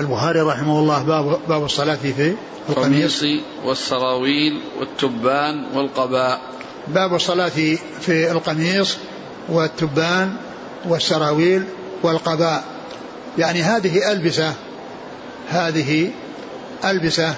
[0.00, 2.34] البخاري رحمه الله باب باب الصلاة في
[2.68, 3.24] القميص.
[3.64, 6.40] والسراويل والتبان والقباء.
[6.88, 8.96] باب الصلاة في القميص
[9.48, 10.36] والتبان
[10.88, 11.64] والسراويل
[12.02, 12.64] والقباء.
[13.38, 14.54] يعني هذه ألبسة
[15.48, 16.10] هذه
[16.84, 17.34] ألبسة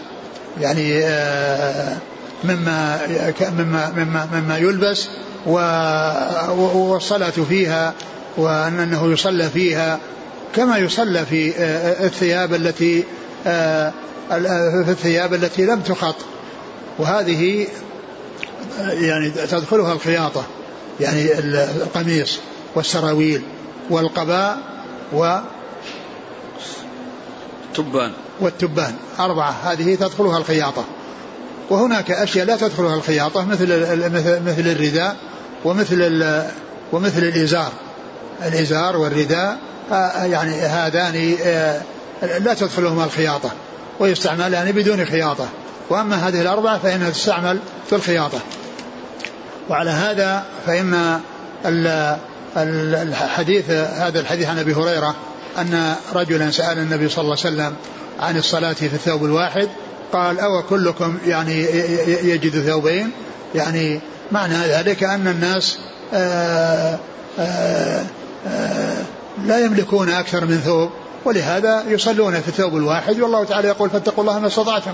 [0.60, 1.96] يعني آه،
[2.44, 3.00] مما
[3.40, 5.08] مما مما, مما يلبس
[6.56, 7.94] والصلاة فيها
[8.36, 9.98] وأنه يصلى فيها
[10.54, 13.04] كما يصلى في آه، الثياب التي
[13.46, 13.92] آه،
[14.84, 16.16] في الثياب التي لم تخط.
[16.98, 17.66] وهذه
[18.80, 20.44] يعني تدخلها الخياطة
[21.00, 22.38] يعني القميص
[22.74, 23.42] والسراويل
[23.90, 24.58] والقباء
[25.12, 25.38] و
[27.68, 28.94] التبان والتبان.
[29.20, 29.50] أربعة.
[29.50, 30.84] هذه تدخلها الخياطة.
[31.70, 35.16] وهناك أشياء لا تدخلها الخياطة مثل مثل مثل الرداء
[35.64, 36.22] ومثل
[36.92, 37.72] ومثل الإزار.
[38.42, 39.58] الإزار والرداء
[39.92, 41.82] آه، يعني هذان آه،
[42.38, 43.50] لا تدخلهما الخياطة
[44.00, 45.48] ويستعملان بدون خياطة.
[45.90, 48.38] وأما هذه الأربعة فإنها تستعمل في الخياطة.
[49.70, 51.20] وعلى هذا فإن
[52.56, 55.14] الحديث هذا الحديث عن أبي هريرة
[55.58, 57.74] أن رجلا سأل النبي صلى الله عليه وسلم
[58.20, 59.68] عن الصلاة في الثوب الواحد
[60.12, 61.60] قال أو كلكم يعني
[62.06, 63.10] يجد ثوبين؟
[63.54, 64.00] يعني
[64.32, 65.78] معنى ذلك أن الناس
[66.14, 66.98] آآ
[67.38, 68.04] آآ
[69.46, 70.90] لا يملكون أكثر من ثوب
[71.24, 74.92] ولهذا يصلون في الثوب الواحد والله تعالى يقول فاتقوا الله ما استطعتم.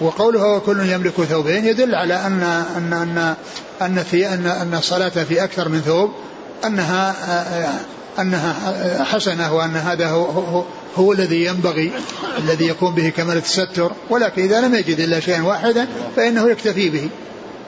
[0.00, 2.42] وقوله وكل يملك ثوبين يدل على أن
[2.76, 3.34] أن أن
[3.82, 6.10] أن في أن أن الصلاة في أكثر من ثوب
[6.64, 7.14] أنها
[8.18, 8.54] أنها
[9.04, 10.64] حسنة وأن هذا هو, هو,
[10.96, 11.92] هو الذي ينبغي
[12.38, 13.92] الذي يكون به كمال التستر.
[14.10, 17.08] ولكن إذا لم يجد إلا شيئا واحدا فإنه يكتفي به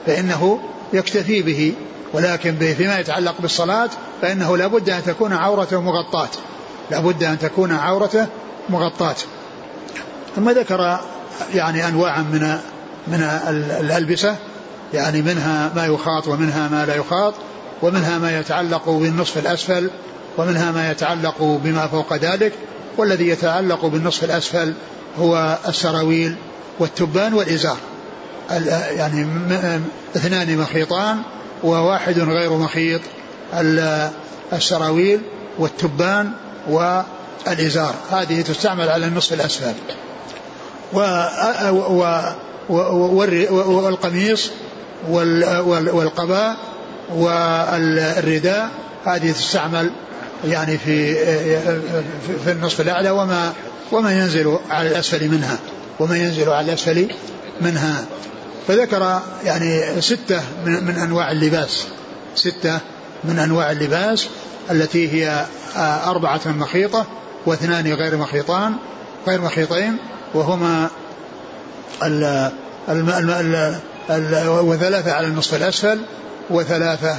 [0.05, 0.59] فإنه
[0.93, 1.73] يكتفي به.
[2.15, 3.89] ولكن فيما يتعلق بالصلاة
[4.21, 6.29] فإنه لابد أن تكون عورته مغطاة.
[6.91, 8.27] لابد أن تكون عورته
[8.69, 9.15] مغطاة.
[10.35, 10.99] ثم ذكر
[11.53, 12.57] يعني أنواعا من
[13.07, 13.21] من
[13.79, 14.35] الألبسة
[14.93, 17.33] يعني منها ما يخاط ومنها ما لا يخاط
[17.81, 19.89] ومنها ما يتعلق بالنصف الأسفل
[20.37, 22.53] ومنها ما يتعلق بما فوق ذلك
[22.97, 24.73] والذي يتعلق بالنصف الأسفل
[25.19, 26.35] هو السراويل
[26.79, 27.77] والتبان والإزار.
[28.91, 29.27] يعني
[30.15, 31.21] اثنان مخيطان
[31.65, 33.01] وواحد غير مخيط
[34.53, 35.21] السراويل
[35.59, 36.31] والتبان
[36.69, 37.95] والإزار.
[38.11, 39.73] هذه تستعمل على النصف الأسفل.
[43.49, 44.51] والقميص
[45.09, 46.55] والقباء
[47.15, 48.69] والرداء
[49.05, 49.91] هذه تستعمل
[50.47, 51.15] يعني في
[52.45, 53.53] في النصف الأعلى وما
[53.91, 55.57] وما ينزل على الأسفل منها.
[55.99, 57.07] وما ينزل على الأسفل
[57.61, 58.05] منها.
[58.67, 61.87] فذكر يعني ستة من, من أنواع اللباس.
[62.35, 62.79] ستة
[63.23, 64.27] من أنواع اللباس
[64.71, 65.45] التي هي
[66.05, 67.05] أربعة مخيطة
[67.45, 68.75] واثنان غير مخيطان
[69.27, 69.97] غير مخيطين
[70.33, 70.89] وهما
[72.03, 72.23] ال
[72.89, 73.75] ال ال
[74.09, 75.99] ال وثلاثة على النصف الأسفل
[76.49, 77.17] وثلاثة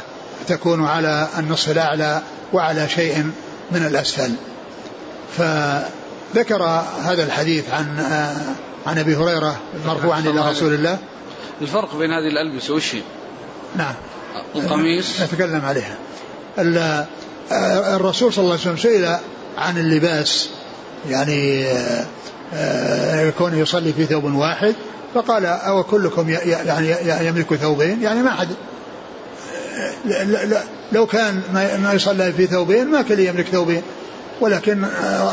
[0.49, 3.31] تكون على النصف الأعلى وعلى شيء
[3.71, 4.33] من الأسفل.
[5.39, 6.63] فذكر
[7.05, 7.99] هذا الحديث عن
[8.87, 9.57] عن أبي هريرة
[9.87, 10.99] مرفوعا إلى رسول الله.
[11.63, 13.03] الفرق بين هذه الألبسة وش هي؟
[13.77, 13.95] نعم.
[14.57, 15.21] القميص.
[15.23, 15.97] نتكلم عليها.
[17.97, 19.17] الرسول صلى الله عليه وسلم سئل
[19.59, 20.51] عن اللباس.
[21.09, 21.67] يعني
[23.29, 24.75] يكون يصلي في ثوب واحد
[25.15, 28.49] فقال أو كلكم يعني يملك ثوبين؟ يعني ما حد.
[30.93, 31.43] لو كان
[31.83, 33.83] ما يصلى في ثوبين ما كان يملك ثوبين.
[34.41, 34.85] ولكن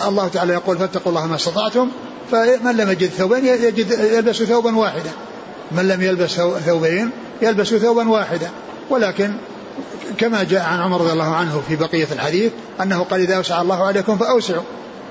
[0.07, 1.89] الله تعالى يقول فاتقوا الله ما استطعتم.
[2.31, 5.11] فمن لم يجد ثوبين يجد يلبس ثوبا واحدا.
[5.71, 6.31] من لم يلبس
[6.65, 7.09] ثوبين
[7.41, 8.49] يلبس ثوبا واحدا.
[8.89, 9.33] ولكن
[10.17, 13.83] كما جاء عن عمر رضي الله عنه في بقية الحديث أنه قال إذا أوسع الله
[13.83, 14.63] عليكم فأوسعوا.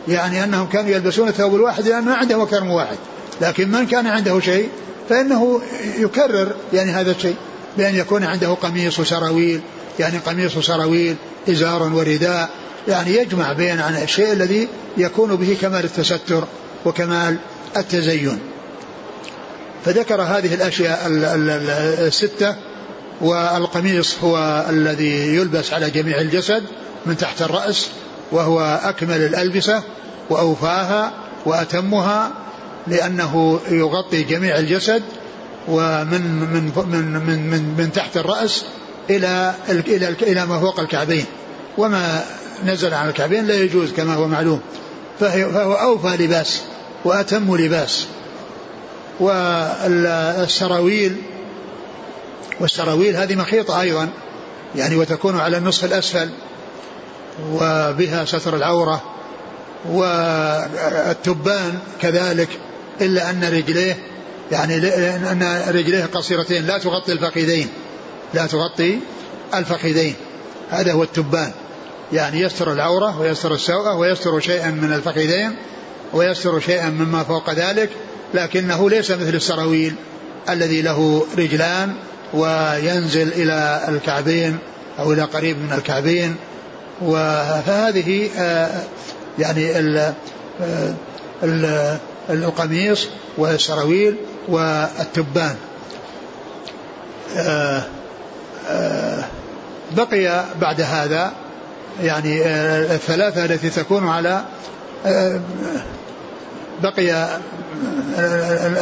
[0.09, 2.97] يعني أنهم كانوا يلبسون الثوب الواحد لأن ما عندهم أكثر من واحد.
[3.41, 4.69] لكن من كان عنده شيء
[5.09, 5.61] فإنه
[5.99, 7.37] يكرر يعني هذا الشيء.
[7.79, 9.61] بأن يكون عنده قميص وسراويل
[9.99, 11.17] يعني قميص وسراويل
[11.49, 12.51] إزار ورداء.
[12.89, 16.45] يعني يجمع بين عن الشيء الذي يكون به كمال التستر
[16.85, 17.37] وكمال
[17.77, 18.39] التزين.
[19.85, 21.01] فذكر هذه الأشياء
[22.07, 22.57] الستة
[23.21, 26.63] والقميص هو الذي يلبس على جميع الجسد
[27.07, 27.89] من تحت الرأس
[28.33, 29.83] وهو أكمل الألبسة
[30.31, 31.13] وأوفاها
[31.47, 32.31] وأتمها
[32.87, 35.03] لأنه يغطي جميع الجسد
[35.69, 38.65] ومن من من من من, من تحت الرأس
[39.11, 41.25] إلى إلى إلى ما فوق الكعبين.
[41.79, 42.25] وما
[42.65, 44.61] نزل عن الكعبين لا يجوز كما هو معلوم.
[45.21, 46.61] فهو أوفى لباس
[47.05, 48.07] وأتم لباس.
[49.21, 51.17] والسراويل
[52.61, 54.09] والسراويل هذه مخيطة أيضا
[54.77, 56.31] يعني وتكون على النصف الأسفل
[57.53, 59.03] وبها ستر العورة
[59.91, 62.49] والتبان كذلك
[63.01, 63.99] إلا أن رجليه
[64.53, 64.77] يعني
[65.33, 67.69] أن رجليه قصيرتين لا تغطي الفخذين
[68.35, 68.99] لا تغطي
[69.55, 70.15] الفخذين
[70.71, 71.53] هذا هو التبان.
[72.13, 75.57] يعني يستر العورة ويستر السوءة ويستر شيئا من الفخذين
[76.13, 77.91] ويستر شيئا مما فوق ذلك
[78.35, 79.95] لكنه ليس مثل السراويل
[80.49, 81.95] الذي له رجلان
[82.35, 84.59] وينزل إلى الكعبين
[84.99, 86.37] أو إلى قريب من الكعبين.
[87.01, 88.83] فهذه آه،
[89.39, 89.71] يعني
[91.45, 91.99] آه،
[92.31, 94.17] القميص والسراويل
[94.49, 95.57] والتبان.
[97.37, 97.83] آه،
[99.97, 101.33] بقي بعد هذا
[102.03, 102.43] يعني
[102.95, 104.45] الثلاثة التي تكون على
[106.83, 107.39] بقي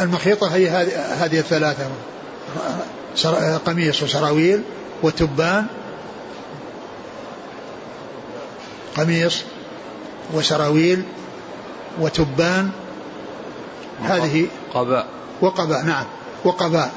[0.03, 0.69] المخيطة هي
[1.19, 1.87] هذه الثلاثة.
[3.65, 4.61] قميص وسراويل
[5.03, 5.65] وتبان.
[8.97, 9.41] قميص
[10.33, 11.03] وسراويل
[11.99, 12.69] وتبان.
[14.03, 15.07] هذه قباء.
[15.41, 16.05] وقباء نعم.
[16.43, 16.91] وقباء.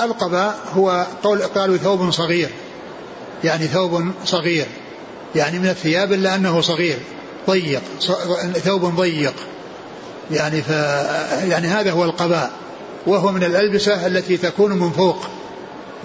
[0.00, 2.50] القباء هو قول قالوا ثوب صغير.
[3.44, 4.66] يعني ثوب صغير.
[5.36, 6.98] يعني من الثياب إلا أنه صغير.
[7.50, 7.82] ضيق.
[8.64, 9.34] ثوب ضيق.
[10.30, 10.70] يعني ف
[11.48, 12.50] يعني هذا هو القباء
[13.06, 15.26] وهو من الألبسة التي تكون من فوق.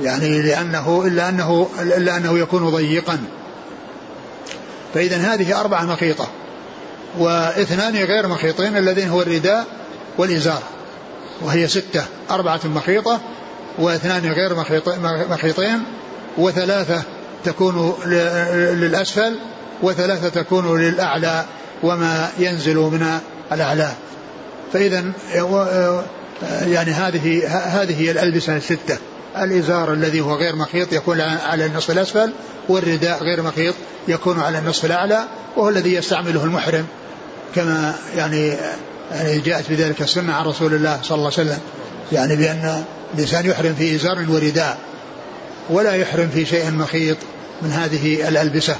[0.01, 3.19] يعني لأنه إلا أنه إلا أنه يكون ضيقا.
[4.93, 6.27] فإذا هذه أربعة مخيطة.
[7.19, 9.65] واثنان غير مخيطين الذين هو الرداء
[10.17, 10.61] والإزار
[11.41, 12.03] وهي ستة.
[12.31, 13.19] أربعة مخيطة
[13.79, 14.55] واثنان غير
[15.29, 15.83] مخيطين
[16.37, 17.01] وثلاثة
[17.43, 17.93] تكون
[18.75, 19.35] للأسفل
[19.81, 21.45] وثلاثة تكون للأعلى
[21.83, 23.19] وما ينزل من
[23.51, 23.91] الأعلى
[24.73, 25.11] فإذا
[26.65, 28.97] يعني هذه هذه هي الألبسة الستة.
[29.37, 32.33] الإزار الذي هو غير مخيط يكون على النصف الأسفل
[32.69, 33.75] والرداء غير مخيط
[34.07, 35.23] يكون على النصف الأعلى
[35.55, 36.85] وهو الذي يستعمله المحرم.
[37.55, 38.53] كما يعني
[39.11, 41.59] يعني جاءت بذلك السنة عن رسول الله صلى الله عليه وسلم
[42.11, 44.77] يعني بأن الإنسان يحرم في إزار ورداء
[45.69, 47.17] ولا يحرم في شيء مخيط
[47.61, 48.75] من هذه الألبسة.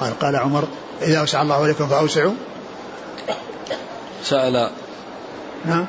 [0.00, 0.68] قال قال عمر
[1.02, 2.32] إذا أوسع الله عليكم فأوسعوا.
[4.24, 4.70] سأل
[5.64, 5.86] نعم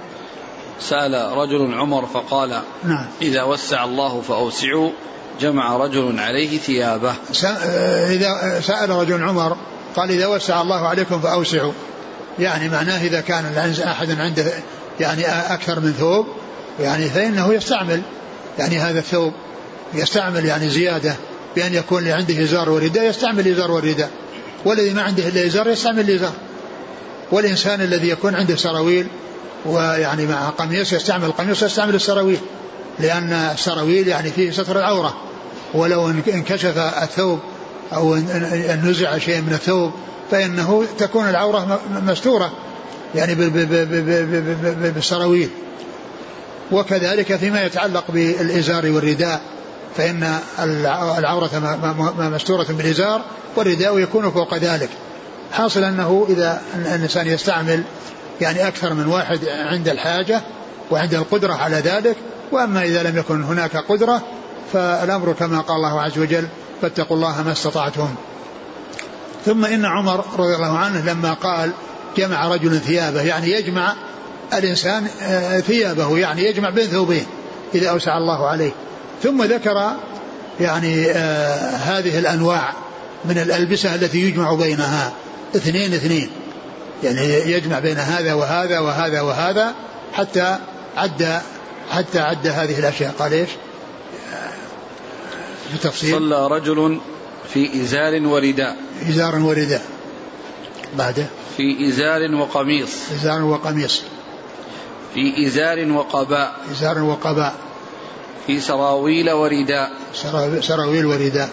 [0.79, 3.07] سأل رجل عمر فقال نعم.
[3.21, 4.89] إذا وسع الله فأوسعوا
[5.41, 7.13] جمع رجل عليه ثيابه.
[8.09, 9.57] إذا سأل رجل عمر
[9.95, 11.73] قال إذا وسع الله عليكم فأوسعوا.
[12.39, 14.45] يعني معناه إذا كان أحد عنده
[14.99, 16.27] يعني أكثر من ثوب
[16.79, 18.01] يعني فإنه يستعمل.
[18.59, 19.33] يعني هذا الثوب
[19.93, 21.15] يستعمل يعني زيادة
[21.55, 24.09] بأن يكون عنده إزار ورداء يستعمل إزار ورداء
[24.65, 26.33] والذي ما عنده إلا إزار يستعمل الإزار
[27.31, 29.07] والإنسان الذي يكون عنده سراويل
[29.65, 32.39] ويعني مع قميص يستعمل القميص ويستعمل السراويل
[32.99, 35.13] لأن السراويل يعني فيه ستر العورة.
[35.73, 37.39] ولو انكشف الثوب
[37.93, 39.91] أو ان نزع شيء من الثوب
[40.31, 42.51] فإنه تكون العورة مستورة
[43.15, 43.35] يعني
[44.95, 45.49] بالسراويل.
[46.71, 49.41] وكذلك فيما يتعلق بالإزار والرداء
[49.97, 50.39] فإن
[51.17, 51.49] العورة
[52.19, 53.21] مستورة بالإزار
[53.55, 54.89] والرداء يكون فوق ذلك.
[55.51, 57.83] حاصل أنه إذا الإنسان يستعمل
[58.41, 60.41] يعني أكثر من واحد عند الحاجة
[60.91, 62.15] وعند القدرة على ذلك
[62.51, 64.21] وأما إذا لم يكن هناك قدرة
[64.73, 66.47] فالأمر كما قال الله عز وجل
[66.81, 68.09] فاتقوا الله ما استطعتم.
[69.45, 71.71] ثم إن عمر رضي الله عنه لما قال
[72.17, 73.21] جمع رجل ثيابه.
[73.21, 73.93] يعني يجمع
[74.53, 77.25] الإنسان آه، ثيابه يعني يجمع بين ثوبين
[77.75, 78.71] إذا أوسع الله عليه.
[79.23, 79.91] ثم ذكر
[80.59, 82.73] يعني آه هذه الأنواع
[83.25, 85.11] من الألبسة التي يجمع بينها.
[85.55, 86.29] اثنين اثنين.
[87.03, 89.75] يعني يجمع بين هذا وهذا وهذا وهذا
[90.13, 90.57] حتى
[90.97, 91.41] عد
[91.91, 93.13] حتى عد هذه الأشياء.
[93.19, 93.49] قال إيش؟
[95.71, 96.11] في تفصيل.
[96.11, 96.99] صلى رجل
[97.53, 98.77] في إزار ورداء.
[99.09, 99.85] إزار ورداء.
[100.97, 101.25] بعده.
[101.57, 102.89] في إزار وقميص.
[103.11, 104.01] إزار وقميص.
[105.13, 106.55] في إزار وقباء.
[106.71, 107.55] إزار وقباء.
[108.47, 109.91] في سراويل ورداء.
[110.61, 111.49] سراويل ورداء.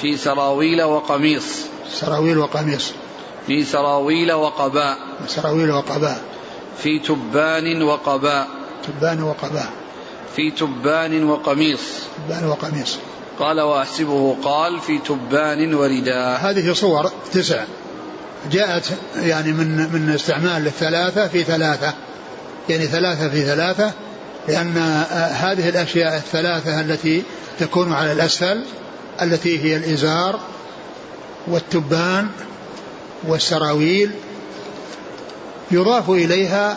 [0.00, 1.44] في سراويل وقميص.
[1.92, 2.92] سراويل وقميص.
[3.48, 4.98] في سراويل وقباء.
[5.26, 6.20] سراويل وقباء.
[6.82, 8.48] في تبان وقباء.
[8.86, 9.70] تبان وقباء.
[10.36, 11.80] في تبان وقميص.
[12.28, 12.98] تبان وقميص.
[13.38, 16.40] قال واحسبه قال في تبان ورداء.
[16.40, 17.64] هذه صور تسع.
[18.52, 18.84] جاءت
[19.16, 21.94] يعني من من استعمال الثلاثة في ثلاثة.
[22.68, 23.92] يعني ثلاثة في ثلاثة
[24.48, 24.76] لأن
[25.32, 27.22] هذه الأشياء الثلاثة التي
[27.60, 28.64] تكون على الأسفل
[29.22, 30.40] التي هي الإزار
[31.46, 32.28] والتبان
[33.26, 34.10] والسراويل
[35.70, 36.76] يضاف إليها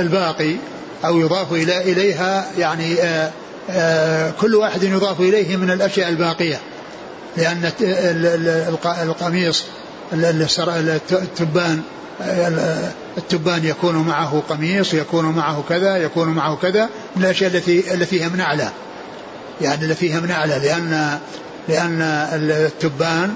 [0.00, 0.56] الباقي
[1.04, 2.96] أو يضاف إليها يعني
[4.40, 6.60] كل واحد يضاف إليه من الأشياء الباقية
[7.36, 7.70] لأن
[9.02, 9.64] القميص
[10.12, 11.82] التبان
[13.18, 18.28] التبان يكون معه قميص يكون معه كذا يكون معه كذا من الأشياء التي التي فيها
[18.28, 18.68] من أعلى
[19.60, 21.18] يعني التي فيها من أعلى لأن
[21.68, 22.02] لأن
[22.50, 23.34] التبان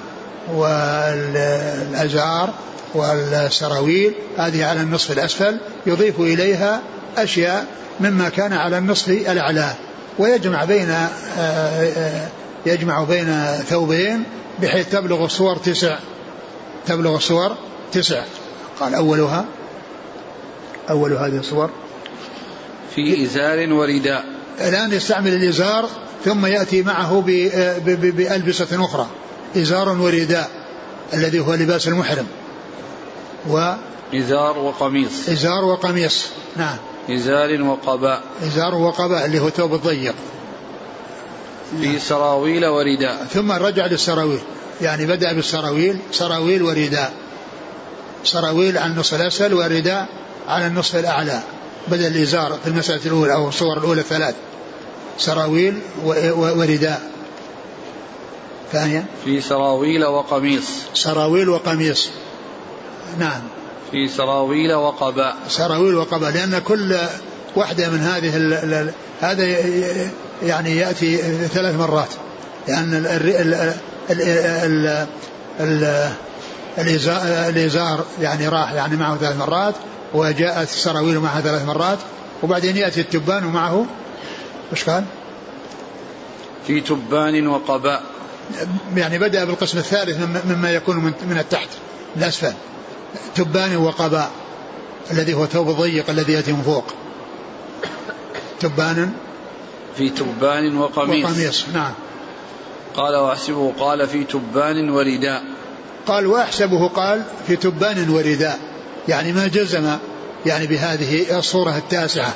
[0.55, 2.55] والأزار
[2.95, 6.81] والسراويل هذه على النصف الأسفل يضيف إليها
[7.17, 7.67] أشياء
[8.01, 9.71] مما كان على النصف الأعلى
[10.19, 10.95] ويجمع بين
[12.67, 14.25] يجمع بين ثوبين
[14.63, 15.99] بحيث تبلغ الصور تسع
[16.87, 17.57] تبلغ الصور
[17.93, 18.25] تسع.
[18.81, 19.45] قال أولها
[20.91, 21.71] أول هذه الصور.
[22.95, 24.25] في إزار ورداء.
[24.61, 25.89] الآن يستعمل الإزار
[26.25, 27.23] ثم يأتي معه
[27.87, 29.07] بألبسة أخرى.
[29.57, 30.51] إزار ورداء
[31.15, 32.27] الذي هو لباس المحرم.
[33.51, 33.73] و
[34.15, 35.29] إزار وقميص.
[35.29, 36.27] إزار وقميص.
[36.57, 36.77] نعم.
[37.11, 38.23] إزار وقباء.
[38.43, 40.15] إزار وقباء اللي هو ثوب الضيق.
[41.81, 43.27] في سراويل ورداء.
[43.33, 44.41] ثم رجع للسراويل.
[44.81, 47.13] يعني بدأ بالسراويل سراويل ورداء.
[48.25, 50.09] سراويل على النصف الأسفل ورداء
[50.49, 51.43] على النصف الأعلى.
[51.89, 54.35] بدل الإزار في المسألة الأولى أو الصور الأولى الثلاث
[55.19, 55.79] سراويل
[56.37, 57.03] ورداء.
[58.73, 60.65] ثانيا؟ في سراويل وقميص.
[60.95, 62.11] سراويل وقميص.
[63.19, 63.43] نعم.
[63.91, 65.37] في سراويل وقباء.
[65.49, 66.97] سراويل وقباء لأن كل
[67.57, 69.45] واحدة من هذه ال ال هذا
[70.43, 71.17] يعني يأتي
[71.49, 72.09] ثلاث مرات.
[72.69, 73.07] لأن ال
[74.11, 75.07] ال
[75.61, 76.13] ال
[77.49, 79.75] الإزار يعني راح يعني معه ثلاث مرات
[80.15, 81.99] وجاءت السراويل معها ثلاث مرات
[82.43, 83.87] وبعدين يأتي التبان ومعه
[84.73, 85.05] وش قال؟
[86.67, 88.03] في تبان وقباء.
[88.97, 91.69] يعني بدأ بالقسم الثالث مما يكون من, من التحت
[92.17, 92.53] من الأسفل.
[93.35, 94.31] تبان وقباء
[95.11, 96.85] الذي هو ثوب ضيق الذي يأتي من فوق.
[98.61, 99.13] تبان
[99.97, 101.25] في تبان وقميص.
[101.25, 101.93] وقميص نعم.
[102.95, 105.43] قال واحسبه قال في تبان ورداء.
[106.07, 108.72] قال واحسبه قال في تبان ورداء.
[109.09, 109.97] يعني ما جزم
[110.47, 112.35] يعني بهذه الصورة التاسعة.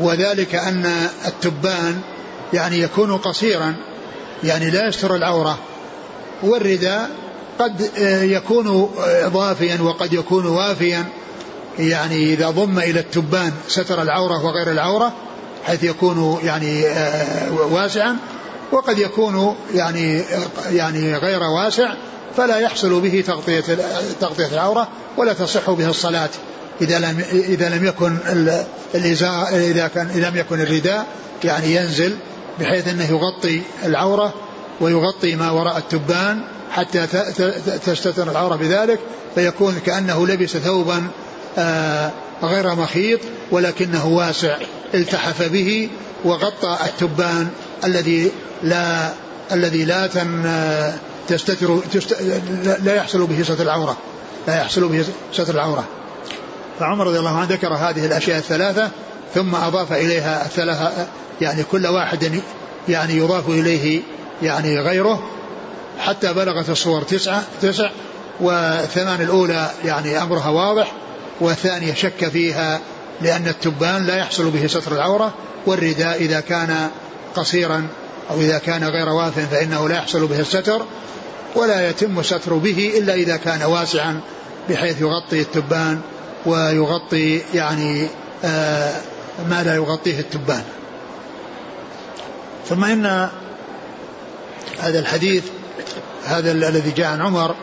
[0.00, 0.92] وذلك أن
[1.26, 2.00] التبان
[2.52, 3.74] يعني يكون قصيرا
[4.44, 5.58] يعني لا يستر العورة.
[6.42, 7.10] والرداء
[7.58, 7.90] قد
[8.22, 8.90] يكون
[9.26, 11.04] ضافيا وقد يكون وافيا.
[11.78, 15.12] يعني إذا ضم إلى التبان ستر العورة وغير العورة
[15.66, 16.84] حيث يكون يعني
[17.52, 18.16] واسعا
[18.72, 20.22] وقد يكون يعني
[20.70, 21.94] يعني غير واسع.
[22.36, 23.64] فلا يحصل به تغطية
[24.20, 26.30] تغطية العورة ولا تصح به الصلاة
[26.80, 28.16] إذا لم إذا لم يكن
[28.94, 31.06] الإزار إذا كان لم يكن الرداء
[31.44, 32.16] يعني ينزل
[32.60, 34.34] بحيث أنه يغطي العورة
[34.80, 37.06] ويغطي ما وراء التبان حتى
[37.86, 38.98] تستتر العورة بذلك
[39.34, 41.06] فيكون كأنه لبس ثوبا
[41.58, 42.10] آه،
[42.42, 43.20] غير مخيط
[43.50, 44.56] ولكنه واسع
[44.94, 45.88] التحف به
[46.24, 47.48] وغطى التبان
[47.84, 48.30] الذي
[48.62, 49.12] لا
[49.52, 50.42] الذي لا تن
[51.30, 52.22] تستتر تست
[52.84, 53.96] لا يحصل به ستر العورة.
[54.46, 55.84] لا يحصل به ستر العورة.
[56.80, 58.90] فعمر رضي الله عنه ذكر هذه الأشياء الثلاثة
[59.34, 61.06] ثم أضاف إليها الثلاثة
[61.40, 62.40] يعني كل واحد
[62.88, 64.02] يعني يضاف إليه
[64.42, 65.22] يعني غيره
[65.98, 67.90] حتى بلغت الصور تسعة تسع
[68.40, 70.92] والثمان الأولى يعني أمرها واضح
[71.40, 72.80] والثانية شك فيها
[73.22, 75.34] لأن التبان لا يحصل به ستر العورة
[75.66, 76.90] والرداء إذا كان
[77.36, 77.86] قصيرا
[78.30, 80.82] أو إذا كان غير واف فإنه لا يحصل به الستر.
[81.54, 84.20] ولا يتم الستر به إلا إذا كان واسعا
[84.68, 86.00] بحيث يغطي التبان
[86.46, 88.06] ويغطي يعني
[88.44, 89.00] آه
[89.48, 90.62] ما لا يغطيه التبان.
[92.68, 93.28] ثم إن
[94.78, 95.44] هذا الحديث
[96.24, 97.54] هذا الذي جاء عن عمر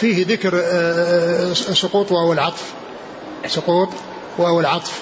[0.00, 2.72] فيه ذكر آه، سقوط واو العطف.
[3.46, 3.88] سقوط
[4.38, 4.92] واو العطف.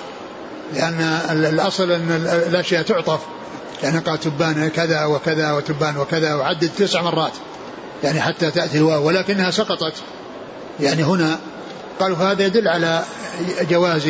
[0.74, 2.10] لأن الأصل أن
[2.48, 3.20] الأشياء تعطف.
[3.82, 7.32] يعني قال تبان كذا وكذا وتبان وكذا وعدد تسع مرات.
[8.04, 9.94] يعني حتى تأتي الواو ولكنها سقطت.
[10.80, 11.38] يعني هنا
[12.00, 13.04] قالوا فهذا يدل على
[13.70, 14.08] جواز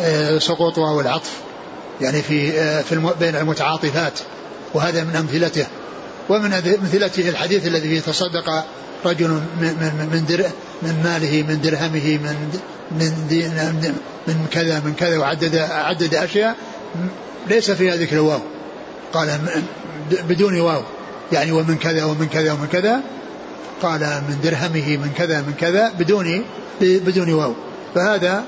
[0.00, 1.30] آه، سقوط واو العطف
[2.00, 4.20] يعني في آه، في بين المتعاطفات
[4.74, 5.66] وهذا من أمثلته.
[6.28, 8.64] ومن أمثلته الحديث الذي فيه تصدق
[9.04, 10.44] رجل من من در
[10.82, 12.60] من ماله من درهمه من
[12.90, 13.94] من
[14.28, 16.56] من كذا من كذا وعدد عدد أشياء
[17.48, 18.40] ليس فيها ذكر الواو
[19.12, 19.38] قال
[20.10, 20.82] بدون واو.
[21.32, 23.00] يعني ومن كذا ومن كذا ومن كذا.
[23.84, 26.44] قال من درهمه من كذا من كذا بدون
[26.80, 27.54] بدون واو.
[27.94, 28.44] فهذا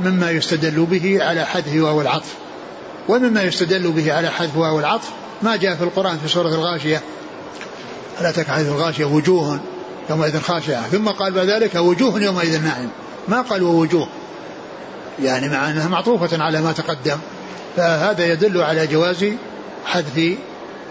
[0.00, 2.34] مما يستدل به على حذف واو العطف.
[3.08, 5.10] ومما يستدل به على حذف واو العطف
[5.42, 7.02] ما جاء في القرآن في سورة الغاشية.
[8.20, 9.60] هل أتاك حديث الغاشية وجوه
[10.10, 10.88] يومئذ خاشعة.
[10.88, 12.88] ثم قال بعد ذلك وجوه يومئذ ناعم.
[13.28, 14.08] ما قال ووجوه.
[15.22, 17.18] يعني مع أنها معطوفة على ما تقدم.
[17.76, 19.24] فهذا يدل على جواز
[19.86, 20.36] حذف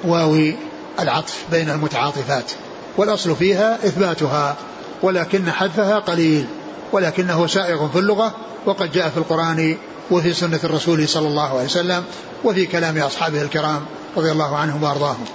[0.03, 0.51] واو
[0.99, 2.51] العطف بين المتعاطفات.
[2.97, 4.55] والأصل فيها إثباتها
[5.01, 6.45] ولكن حذفها قليل
[6.91, 8.33] ولكنه سائغ في اللغة
[8.65, 9.77] وقد جاء في القرآن
[10.11, 12.03] وفي سنة الرسول صلى الله عليه وسلم
[12.43, 13.85] وفي كلام أصحابه الكرام
[14.17, 15.25] رضي الله عنهم وأرضاهم.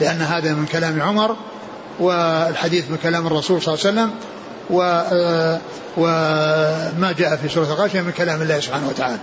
[0.00, 1.36] لأن هذا من كلام عمر
[2.00, 4.10] والحديث من كلام الرسول صلى الله عليه وسلم
[5.96, 9.18] وما جاء في سورة الغاشية من كلام الله سبحانه وتعالى.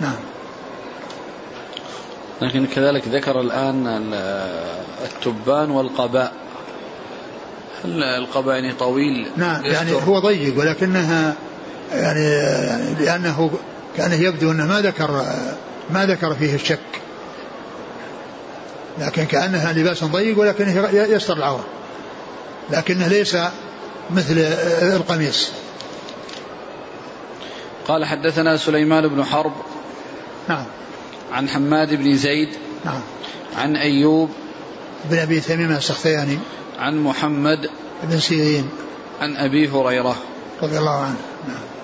[0.00, 0.16] نعم.
[2.42, 3.86] لكن كذلك ذكر الآن
[5.04, 6.32] التبان والقباء.
[7.84, 9.26] يعني طويل.
[9.36, 11.34] نعم يعني هو ضيق ولكنها
[11.92, 13.50] يعني لأنه
[13.96, 15.24] كأنه يبدو أنه ما ذكر
[15.90, 16.78] ما ذكر فيه الشك.
[18.98, 21.64] لكن كأنها لباس ضيق ولكنه يستر العورة.
[22.70, 23.36] لكنه ليس
[24.10, 24.38] مثل
[24.82, 25.50] القميص.
[27.88, 29.52] قال حدثنا سليمان بن حرب
[30.48, 30.64] نعم.
[31.32, 32.48] عن حماد بن زيد
[32.84, 33.00] نعم.
[33.56, 34.30] عن أيوب
[35.04, 36.38] بن أبي تميم السختياني.
[36.78, 37.70] عن محمد
[38.02, 38.70] بن سيرين
[39.20, 40.16] عن أبي هريرة.
[40.62, 41.16] رضي الله عنه.
[41.48, 41.76] نعم.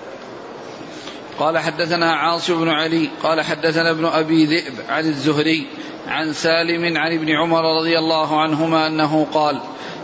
[1.39, 5.67] قال حدثنا عاصم بن علي قال حدثنا ابن أبي ذئب عن الزهري
[6.07, 9.59] عن سالم عن ابن عمر رضي الله عنهما أنه قال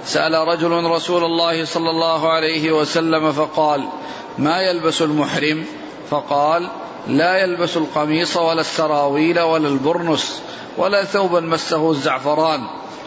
[0.06, 3.90] سأل رجل رسول الله صلى الله عليه وسلم فقال
[4.38, 5.66] ما يلبس المحرم؟
[6.10, 6.70] فقال
[7.08, 10.42] لا يلبس القميص ولا السراويل ولا البرنس
[10.78, 12.62] ولا ثوبا مسه الزعفران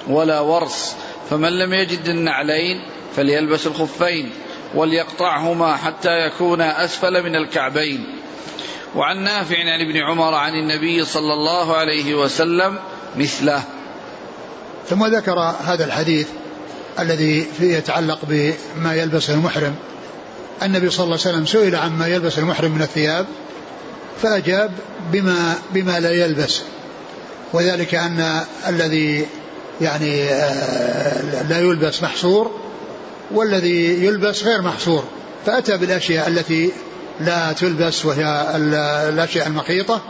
[0.08, 0.96] ولا ورس
[1.30, 2.82] فمن لم يجد النعلين
[3.16, 4.30] فليلبس الخفين
[4.74, 8.18] وليقطعهما حتى يكونا أسفل من الكعبين.
[8.94, 12.78] وعن نافع عن ابن عمر عن النبي صلى الله عليه وسلم
[13.16, 13.62] مثله.
[14.88, 16.28] ثم ذكر هذا الحديث
[16.98, 19.74] الذي فيه يتعلق بما يلبسه المحرم.
[20.62, 23.26] النبي صلى الله عليه وسلم سئل عما يلبس المحرم من الثياب
[24.22, 24.72] فأجاب
[25.12, 26.62] بما بما لا يلبس.
[27.52, 29.26] وذلك أن الذي
[29.82, 32.50] يعني آه، لا يلبس محصور
[33.30, 35.04] والذي يلبس غير محصور.
[35.46, 36.72] فأتى بالأشياء التي
[37.20, 38.56] لا تلبس وهي
[39.08, 40.00] الأشياء المخيطة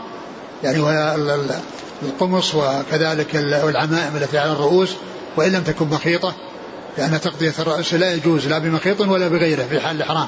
[0.63, 1.15] يعني وهي
[2.03, 4.89] القمص وكذلك العمائم التي على الرؤوس
[5.37, 6.33] وإن لم تكن مخيطة
[6.97, 10.27] لأن تغطية الرأس لا يجوز لا بمخيط ولا بغيره في حال الإحرام.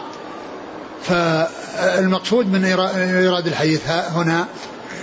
[1.03, 4.47] فالمقصود من إيراد الحديث هنا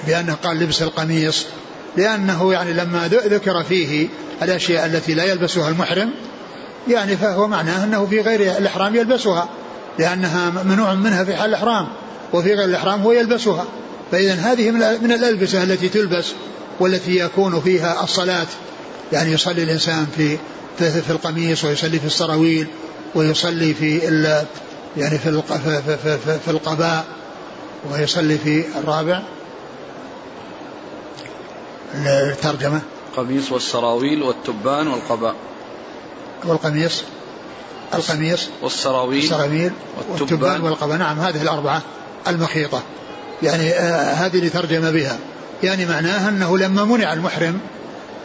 [0.07, 1.47] بأنه قال لبس القميص
[1.97, 4.09] لأنه يعني لما ذكر فيه
[4.43, 6.11] الأشياء التي لا يلبسها المحرم
[6.89, 9.49] يعني فهو معناه أنه في غير الإحرام يلبسها
[9.99, 11.89] لأنها ممنوع منها في حال الإحرام
[12.33, 13.65] وفي غير الإحرام هو يلبسها.
[14.13, 16.33] فإذا هذه من الألبسة التي تلبس
[16.81, 18.47] والتي يكون فيها الصلاة.
[19.13, 20.37] يعني يصلي الإنسان في
[20.79, 22.67] في القميص ويصلي في السراويل
[23.15, 23.99] ويصلي في
[24.97, 27.05] يعني في في, في, في القباء
[27.91, 29.23] ويصلي في الرابع.
[31.95, 32.81] الترجمة؟
[33.13, 35.35] القميص والسراويل والتبان والقباء.
[36.45, 37.03] والقميص.
[37.95, 38.49] القميص.
[38.63, 39.73] والسراويل السراويل
[40.09, 40.61] والتبان.
[40.61, 40.99] والقباء.
[40.99, 41.83] نعم هذه الأربعة
[42.29, 42.83] المخيطة.
[43.43, 45.19] يعني آه هذه اللي ترجم بها.
[45.63, 47.59] يعني معناها أنه لما منع المحرم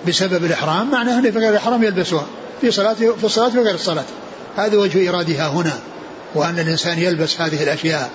[0.08, 2.26] بسبب الإحرام معناه أنه في غير الإحرام يلبسها
[2.62, 4.06] في صلاته في الصلاة وغير الصلاة.
[4.58, 5.80] هذا وجه إيرادها هنا
[6.36, 8.10] وأن الإنسان يلبس هذه الأشياء.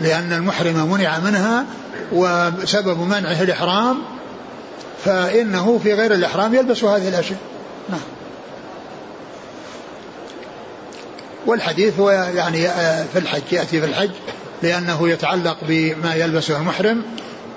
[0.00, 1.64] لأن المحرم منع منها
[2.12, 3.98] وسبب منعه الإحرام
[5.04, 7.38] فإنه في غير الإحرام يلبس هذه الأشياء.
[7.88, 8.00] نعم.
[11.46, 14.10] والحديث هو يعني آه، في الحج يأتي في الحج
[14.62, 17.02] لأنه يتعلق بما يلبسه المحرم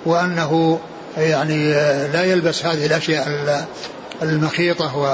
[0.05, 0.79] وأنه
[1.17, 3.27] يعني آه، لا يلبس هذه الأشياء
[4.21, 5.11] المخيطة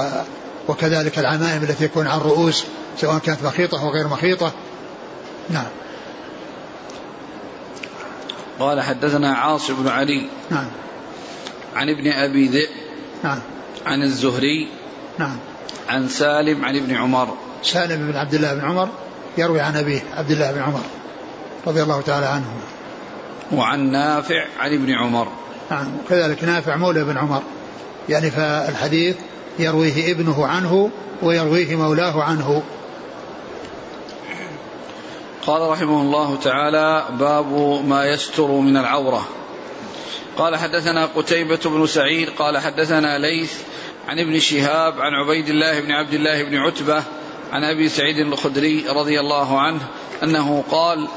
[0.67, 2.65] وكذلك العمائم التي تكون على الرؤوس
[2.97, 4.51] سواء كانت مخيطة أو غير مخيطة.
[5.49, 5.67] نعم.
[8.59, 10.29] قال حدثنا عاصم بن علي.
[10.49, 10.67] نعم.
[11.75, 12.69] عن ابن أبي ذئب
[13.23, 13.39] نعم.
[13.85, 14.67] عن الزهري
[15.19, 15.37] نعم.
[15.89, 17.37] عن سالم عن ابن عمر.
[17.63, 18.89] سالم بن عبد الله بن عمر
[19.37, 20.81] يروي عن أبيه عبد الله بن عمر
[21.67, 22.45] رضي الله تعالى عنه.
[23.51, 25.27] وعن نافع عن ابن عمر.
[25.71, 25.87] نعم.
[26.09, 27.41] كذلك نافع مولى بن عمر.
[28.09, 29.15] يعني فالحديث
[29.59, 30.89] يرويه ابنه عنه
[31.21, 32.63] ويرويه مولاه عنه.
[35.47, 39.27] قال رحمه الله تعالى باب ما يستر من العورة.
[40.37, 43.53] قال حدثنا قتيبة بن سعيد قال حدثنا ليث
[44.07, 47.03] عن ابن شهاب عن عبيد الله بن عبد الله بن عتبة
[47.51, 49.79] عن أبي سعيد الخدري رضي الله عنه
[50.23, 51.07] أنه قال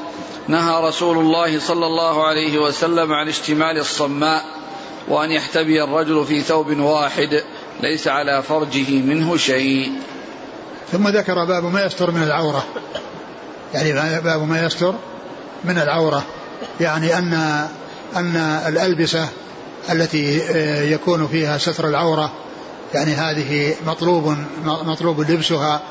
[0.47, 4.43] نهى رسول الله صلى الله عليه وسلم عن اشتمال الصماء
[5.07, 7.43] وأن يحتبي الرجل في ثوب واحد
[7.83, 9.91] ليس على فرجه منه شيء.
[10.91, 12.65] ثم ذكر باب ما يستر من العورة.
[13.73, 14.95] يعني باب ما يستر
[15.63, 16.23] من العورة.
[16.79, 17.67] يعني أن
[18.15, 18.35] أن
[18.67, 19.27] الألبسة
[19.91, 22.31] التي آه، يكون فيها ستر العورة
[22.93, 25.81] يعني هذه مطلوب مطلوب لبسها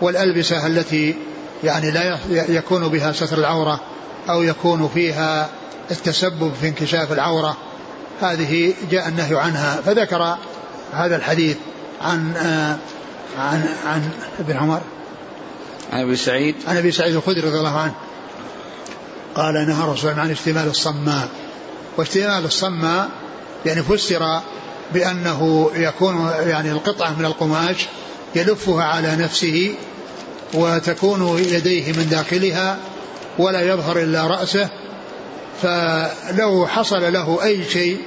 [0.00, 1.14] والألبسة التي
[1.64, 3.80] يعني لا يكون بها ستر العورة
[4.30, 5.48] أو يكون فيها
[5.90, 7.56] التسبب في انكشاف العورة
[8.20, 9.80] هذه جاء النهي عنها.
[9.80, 10.36] فذكر
[10.92, 11.56] هذا الحديث
[12.00, 12.76] عن آه،
[13.38, 14.80] عن عن ابن عمر.
[15.92, 16.54] عن أبي سعيد.
[16.68, 17.94] عن أبي سعيد الخدري رضي الله عنه.
[19.34, 21.28] قال نهى رسول الله عن اشتمال الصماء
[21.98, 23.08] واشتمال الصماء
[23.66, 24.40] يعني فسر
[24.94, 27.86] بأنه يكون يعني القطعة من القماش
[28.34, 29.74] يلفها على نفسه
[30.54, 32.78] وتكون يديه من داخلها
[33.38, 34.68] ولا يظهر إلا رأسه
[35.62, 37.98] فلو حصل له أي شيء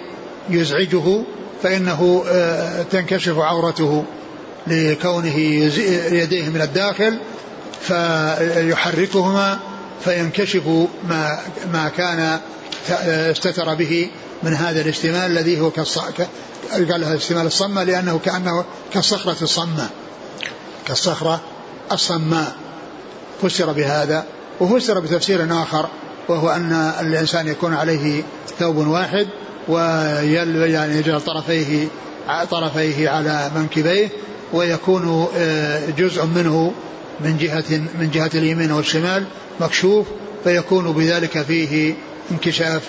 [0.49, 1.23] يزعجه
[1.63, 4.03] فإنه آه، تنكشف عورته
[4.67, 5.37] لكونه
[6.11, 7.17] يديه من الداخل
[7.81, 9.59] فيحركهما
[10.05, 10.67] فينكشف
[11.09, 11.39] ما
[11.73, 12.39] ما كان
[12.89, 14.09] استتر به
[14.43, 19.89] من هذا الاشتمال الذي هو قال لها اشتمال الصمة لأنه كأنه كالصخرة الصماء.
[20.87, 21.41] كالصخرة
[21.91, 22.55] الصماء.
[23.41, 24.25] فسر بهذا
[24.59, 25.89] وفسر بتفسير آخر
[26.27, 28.23] وهو أن الإنسان يكون عليه
[28.59, 29.27] ثوب واحد
[29.67, 31.87] ويعني يجعل طرفيه
[32.51, 34.09] طرفيه على منكبيه
[34.53, 36.73] ويكون آه، جزء منه
[37.19, 39.23] من جهة من جهة اليمين والشمال
[39.59, 40.07] مكشوف
[40.43, 41.93] فيكون بذلك فيه
[42.31, 42.81] انكشاف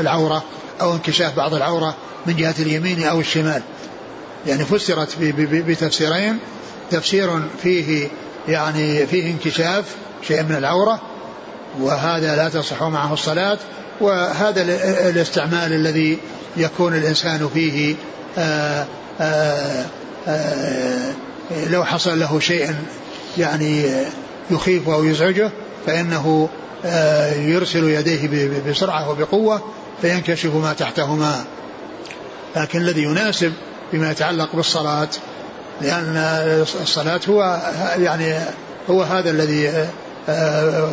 [0.00, 0.44] العورة
[0.80, 1.94] أو انكشاف بعض العورة
[2.26, 3.62] من جهة اليمين أو الشمال.
[4.46, 6.38] يعني فسرت بتفسيرين.
[6.90, 8.08] تفسير فيه
[8.48, 9.84] يعني فيه انكشاف
[10.28, 11.00] شيء من العورة
[11.80, 13.58] وهذا لا تصح معه الصلاة
[14.00, 14.62] وهذا
[15.08, 16.18] الاستعمال الذي
[16.56, 17.94] يكون الإنسان فيه
[18.38, 18.86] آآ
[19.20, 19.86] آآ
[20.28, 21.12] آآ
[21.70, 22.74] لو حصل له شيء
[23.38, 23.86] يعني
[24.50, 25.50] يخيفه أو يزعجه
[25.86, 26.48] فإنه
[27.36, 29.62] يرسل يديه بسرعة وبقوة
[30.02, 31.44] فينكشف ما تحتهما.
[32.56, 33.52] لكن الذي يناسب
[33.92, 35.08] بما يتعلق بالصلاة
[35.80, 36.16] لأن
[36.82, 37.60] الصلاة هو
[37.98, 38.38] يعني
[38.90, 39.88] هو هذا الذي
[40.28, 40.90] آه،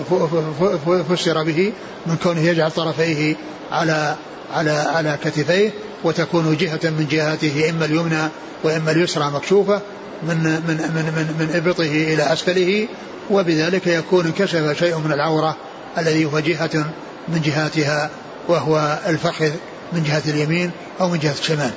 [1.10, 1.74] فسر به
[2.06, 3.36] من كونه يجعل طرفيه
[3.72, 4.16] على
[4.54, 5.72] على على كتفيه
[6.04, 8.28] وتكون جهة من جهاته إما اليمنى
[8.64, 9.82] وإما اليسرى مكشوفة
[10.24, 12.88] من من من من, من إبطه إلى أسفله
[13.32, 15.56] وبذلك يكون انكشف شيء من العورة.
[15.98, 16.86] الذي هو جهة
[17.28, 18.10] من جهاتها
[18.48, 19.52] وهو الفخذ
[19.94, 20.72] من جهة اليمين
[21.02, 21.72] أو من جهة الشمال.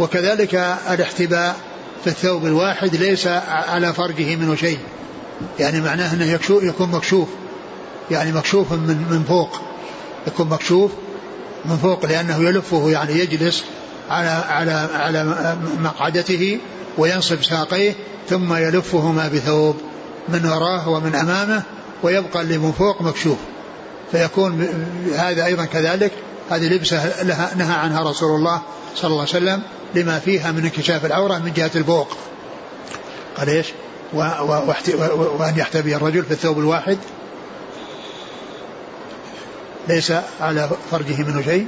[0.00, 0.54] وكذلك
[0.90, 1.56] الاحتباء
[2.04, 4.78] في الثوب الواحد ليس على فرجه منه شيء.
[5.58, 7.28] يعني معناه أنه يكون مكشوف.
[8.10, 9.60] يعني مكشوف من من فوق.
[10.26, 10.90] يكون مكشوف
[11.64, 13.64] من فوق لأنه يلفه يعني يجلس
[14.10, 16.58] على على على مقعدته
[16.98, 17.94] وينصب ساقيه
[18.28, 19.76] ثم يلفهما بثوب
[20.28, 21.62] من وراه ومن أمامه
[22.02, 23.38] ويبقى اللي من فوق مكشوف.
[24.12, 24.66] فيكون
[25.16, 26.12] هذا أيضا كذلك.
[26.50, 28.62] هذه لبسة لها نهى عنها رسول الله
[28.96, 29.62] صلى الله عليه وسلم
[29.94, 32.16] لما فيها من انكشاف العورة من جهة الفوق
[33.36, 33.66] قال إيش؟
[34.12, 36.98] وأن يحتبي الرجل في الثوب الواحد.
[39.88, 41.66] ليس على فرجه منه شيء.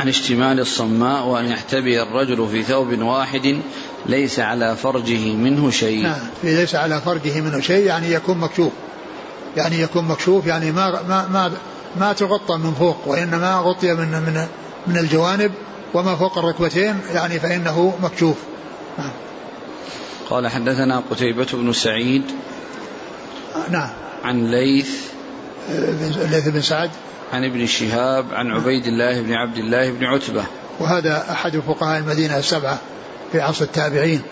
[0.00, 3.60] عن اشتمال الصماء وأن يحتبي الرجل في ثوب واحد
[4.06, 6.02] ليس على فرجه منه شيء.
[6.02, 8.72] نعم ليس على فرجه منه شيء يعني يكون مكشوف.
[9.56, 11.52] يعني يكون مكشوف يعني ما ما ما
[12.00, 14.46] ما تغطى من فوق وإنما غطي من من
[14.86, 15.52] من الجوانب
[15.94, 18.36] وما فوق الركبتين يعني فإنه مكشوف.
[18.98, 19.10] نعم.
[20.30, 22.22] قال حدثنا قتيبة بن سعيد
[23.70, 23.88] نعم.
[24.24, 24.90] عن ليث
[26.30, 26.90] ليث بن سعد.
[27.32, 30.44] عن ابن شهاب عن عبيد الله بن عبد الله بن عتبة.
[30.80, 32.78] وهذا أحد فقهاء المدينة السبعة.
[33.32, 34.22] في عصر التابعين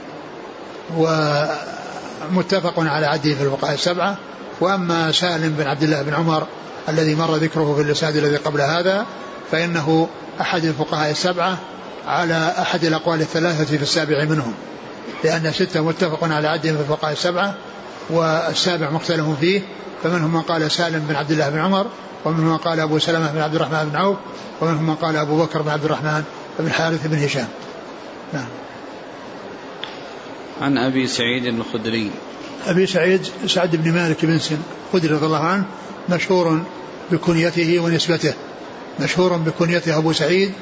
[0.97, 4.17] ومتفق على عده في الفقهاء السبعة.
[4.61, 6.47] وأما سالم بن عبد الله بن عمر
[6.89, 9.07] الذي مر ذكره في الإسناد الذي قبل هذا
[9.51, 10.09] فإنه
[10.41, 11.59] أحد الفقهاء السبعة
[12.07, 14.55] على أحد الأقوال الثلاثة في السابع منهم.
[15.25, 17.55] لأن ستة متفق على عدهم في الفقهاء السبعة
[18.11, 19.63] والسابع مختلف فيه.
[20.03, 21.87] فمنهم من قال سالم بن عبد الله بن عمر
[22.25, 24.17] ومنهم من قال أبو سلمة بن عبد الرحمن بن عوف
[24.61, 26.25] ومنهم من قال أبو بكر بن عبد الرحمن
[26.59, 27.49] بن حارث بن هشام.
[28.33, 28.47] نعم.
[30.61, 32.11] عن أبي سعيد الخدري.
[32.67, 34.59] أبي سعيد سعد بن مالك بن سن
[34.93, 35.65] خدري رضي الله عنه
[36.09, 36.63] مشهور
[37.11, 38.35] بكنيته ونسبته.
[39.01, 40.53] مشهور بكنيته أبو سعيد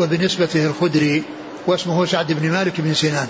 [0.00, 1.22] وبنسبته الخدري
[1.66, 3.28] واسمه سعد بن مالك بن سنان.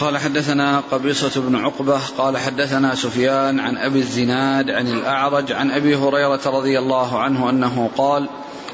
[0.00, 5.96] قال حدثنا قبيصة بن عقبة قال حدثنا سفيان عن أبي الزناد عن الأعرج عن أبي
[5.96, 8.28] هريرة رضي الله عنه أنه قال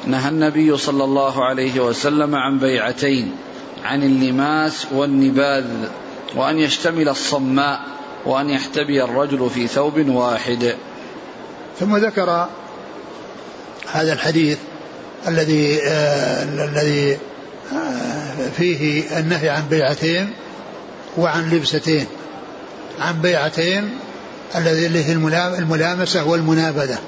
[0.06, 3.32] نهى النبي صلى الله عليه وسلم عن بيعتين
[3.84, 5.64] عن اللماس والنباذ
[6.36, 7.80] وأن يشتمل الصماء
[8.26, 10.76] وأن يحتبي الرجل في ثوب واحد.
[11.80, 12.48] ثم ذكر
[13.92, 14.58] هذا الحديث
[15.28, 17.18] الذي آه الذي
[17.72, 20.32] آه فيه النهي عن بيعتين
[21.16, 22.06] وعن لبستين.
[23.00, 23.90] عن بيعتين
[24.56, 25.12] الذي اللي هي
[25.58, 26.98] الملامسة والمنابذة.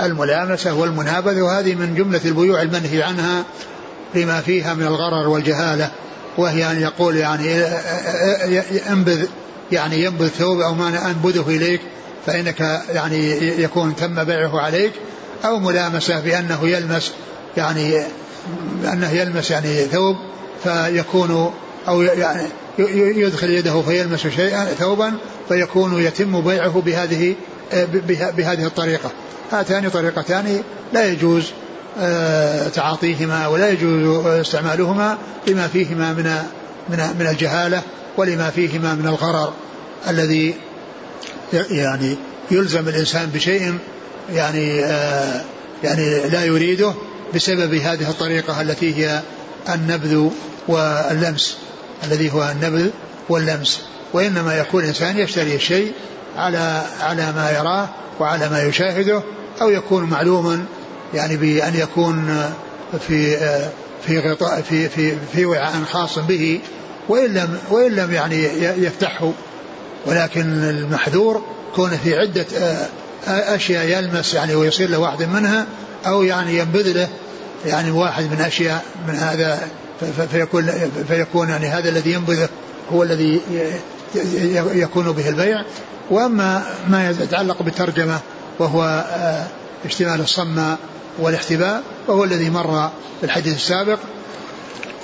[0.00, 3.44] الملامسة والمنابذة وهذه من جملة البيوع المنهي عنها
[4.14, 5.90] لما فيها من الغرر والجهالة
[6.38, 7.62] وهي أن يقول يعني
[8.90, 9.26] انبذ
[9.72, 11.80] يعني ينبذ ثوب أو ما أنبذه إليك
[12.26, 12.60] فإنك
[12.94, 13.30] يعني
[13.62, 14.92] يكون تم بيعه عليك
[15.44, 17.12] أو ملامسة بأنه يلمس
[17.56, 18.02] يعني
[18.92, 20.16] أنه يلمس يعني ثوب
[20.64, 21.52] فيكون
[21.88, 25.12] أو يعني يدخل يده فيلمس شيئا ثوبا
[25.48, 27.34] فيكون يتم بيعه بهذه
[28.36, 29.10] بهذه الطريقة.
[29.52, 30.62] هاتان طريقتان
[30.92, 31.44] لا يجوز
[31.98, 36.24] آه، تعاطيهما ولا يجوز استعمالهما لما فيهما من
[36.88, 37.82] من من الجهالة
[38.16, 39.52] ولما فيهما من الغرر
[40.08, 40.54] الذي
[41.70, 42.16] يعني
[42.50, 43.78] يلزم الإنسان بشيء
[44.32, 45.40] يعني آه،
[45.84, 46.92] يعني لا يريده
[47.34, 49.20] بسبب هذه الطريقة التي هي
[49.74, 50.28] النبذ
[50.68, 51.56] واللمس
[52.04, 52.88] الذي هو النبذ
[53.28, 53.80] واللمس.
[54.12, 55.92] وإنما يكون الإنسان يشتري الشيء
[56.36, 57.88] على على ما يراه
[58.20, 59.22] وعلى ما يشاهده
[59.60, 60.64] أو يكون معلوما
[61.14, 62.44] يعني بأن يكون
[63.08, 63.36] في
[64.06, 66.60] في غطاء في في في وعاء خاص به
[67.08, 69.32] وإن لم وإن لم يعني يفتحه.
[70.06, 71.42] ولكن المحذور
[71.74, 72.46] كون في عدة
[73.26, 75.66] أشياء يلمس يعني ويصير له واحد منها
[76.06, 77.08] أو يعني ينبذ له
[77.66, 79.68] يعني واحد من أشياء من هذا
[80.30, 80.70] فيكون
[81.08, 82.48] فيكون يعني هذا الذي ينبذه
[82.92, 83.40] هو الذي
[84.74, 85.64] يكون به البيع.
[86.10, 88.20] وأما ما يتعلق بالترجمة
[88.58, 89.46] وهو آه،
[89.84, 90.76] اشتمال الصمة
[91.18, 92.90] والاحتباء وهو الذي مر
[93.20, 93.98] في الحديث السابق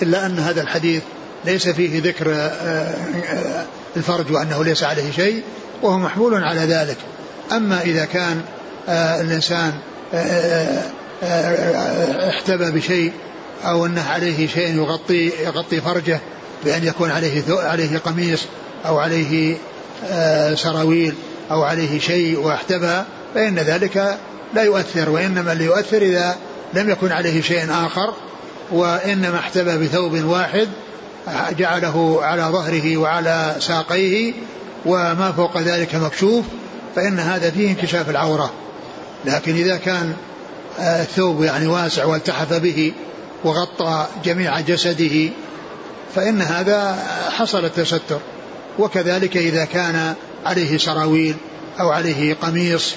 [0.02, 1.02] إلا أن هذا الحديث
[1.44, 3.64] ليس فيه ذكر آه، آه،
[3.96, 5.42] الفرج وأنه ليس عليه شيء
[5.82, 6.96] وهو محمول على ذلك.
[7.52, 8.42] أما إذا كان
[8.88, 9.72] الإنسان
[12.28, 13.12] احتبى بشيء
[13.64, 16.20] أو أنه عليه شيء يغطي يغطي فرجه
[16.64, 18.40] بأن يكون عليه عليه قميص
[18.86, 19.56] أو عليه
[20.10, 21.14] آه، سراويل
[21.50, 23.02] أو عليه شيء واحتبى
[23.34, 24.18] فإن ذلك
[24.54, 26.36] لا يؤثر وإنما اللي يؤثر إذا
[26.74, 28.14] لم يكن عليه شيء آخر
[28.70, 30.68] وإنما احتبى بثوب واحد
[31.58, 34.32] جعله على ظهره وعلى ساقيه
[34.86, 36.44] وما فوق ذلك مكشوف
[36.96, 38.52] فإن هذا فيه انكشاف العورة.
[39.24, 40.14] لكن إذا كان
[40.78, 42.92] آه، الثوب يعني واسع والتحف به
[43.44, 45.28] وغطى جميع جسده
[46.14, 46.98] فإن هذا
[47.38, 48.18] حصل التستر.
[48.78, 50.14] وكذلك إذا كان
[50.46, 51.36] عليه سراويل
[51.80, 52.94] أو عليه قميص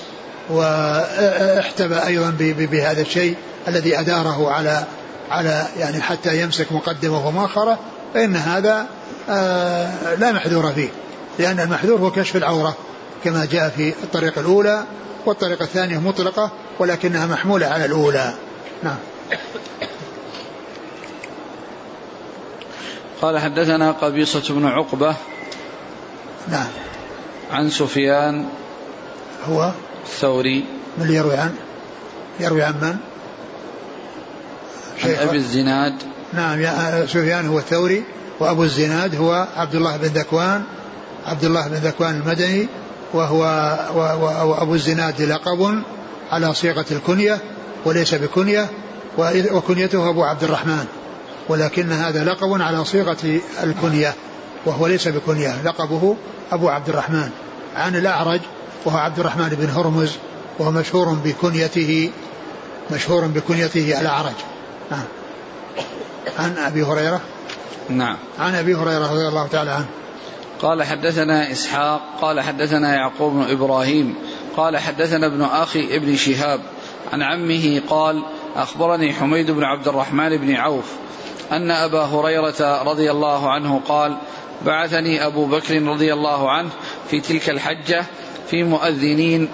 [0.49, 3.35] واحتبى أيضا بهذا الشيء
[3.67, 4.83] الذي أداره على
[5.31, 7.79] على يعني حتى يمسك مقدمة ومؤخرة
[8.13, 8.87] فإن هذا
[9.29, 10.89] آه، لا محذور فيه
[11.39, 12.75] لأن المحذور هو كشف العورة
[13.23, 14.83] كما جاء في الطريقة الأولى
[15.25, 18.33] والطريقة الثانية مطلقة ولكنها محمولة على الأولى.
[18.83, 18.97] نعم.
[23.21, 25.15] قال حدثنا قبيصة بن عقبة
[26.51, 26.67] نعم.
[27.51, 28.45] عن سفيان
[29.49, 29.71] هو
[30.05, 30.65] الثوري.
[30.97, 31.55] من اللي يروي عن
[32.39, 32.97] يروي عن من؟
[35.03, 35.93] عن أبي الزناد.
[36.33, 38.03] نعم يا سفيان هو الثوري
[38.39, 40.63] وأبو الزناد هو عبد الله بن ذكوان
[41.25, 42.67] عبد الله بن ذكوان المدني
[43.13, 43.41] وهو
[44.45, 45.83] وأبو الزناد لقب
[46.31, 47.39] على صيغة الكنية
[47.85, 48.69] وليس بكنية
[49.51, 50.85] وكنيته أبو عبد الرحمن
[51.49, 54.13] ولكن هذا لقب على صيغة الكنية.
[54.65, 56.15] وهو ليس بكنية لقبه
[56.51, 57.29] أبو عبد الرحمن.
[57.75, 58.39] عن الأعرج
[58.85, 60.11] وهو عبد الرحمن بن هرمز
[60.59, 62.11] وهو مشهور بكنيته
[62.91, 64.35] مشهور بكنيته الأعرج.
[64.91, 65.05] نعم
[66.39, 67.21] عن أبي هريرة.
[67.89, 68.17] نعم.
[68.39, 69.85] عن أبي هريرة رضي الله تعالى عنه.
[70.61, 74.15] قال حدثنا إسحاق قال حدثنا يعقوب بن إبراهيم
[74.57, 76.61] قال حدثنا ابن أخي ابن شهاب.
[77.13, 78.23] عن عمه قال
[78.55, 80.85] أخبرني حميد بن عبد الرحمن بن عوف
[81.51, 84.17] أن أبا هريرة رضي الله عنه قال
[84.65, 86.69] بعثني أبو بكر رضي الله عنه
[87.09, 88.05] في تلك الحجة
[88.47, 89.49] في مؤذنين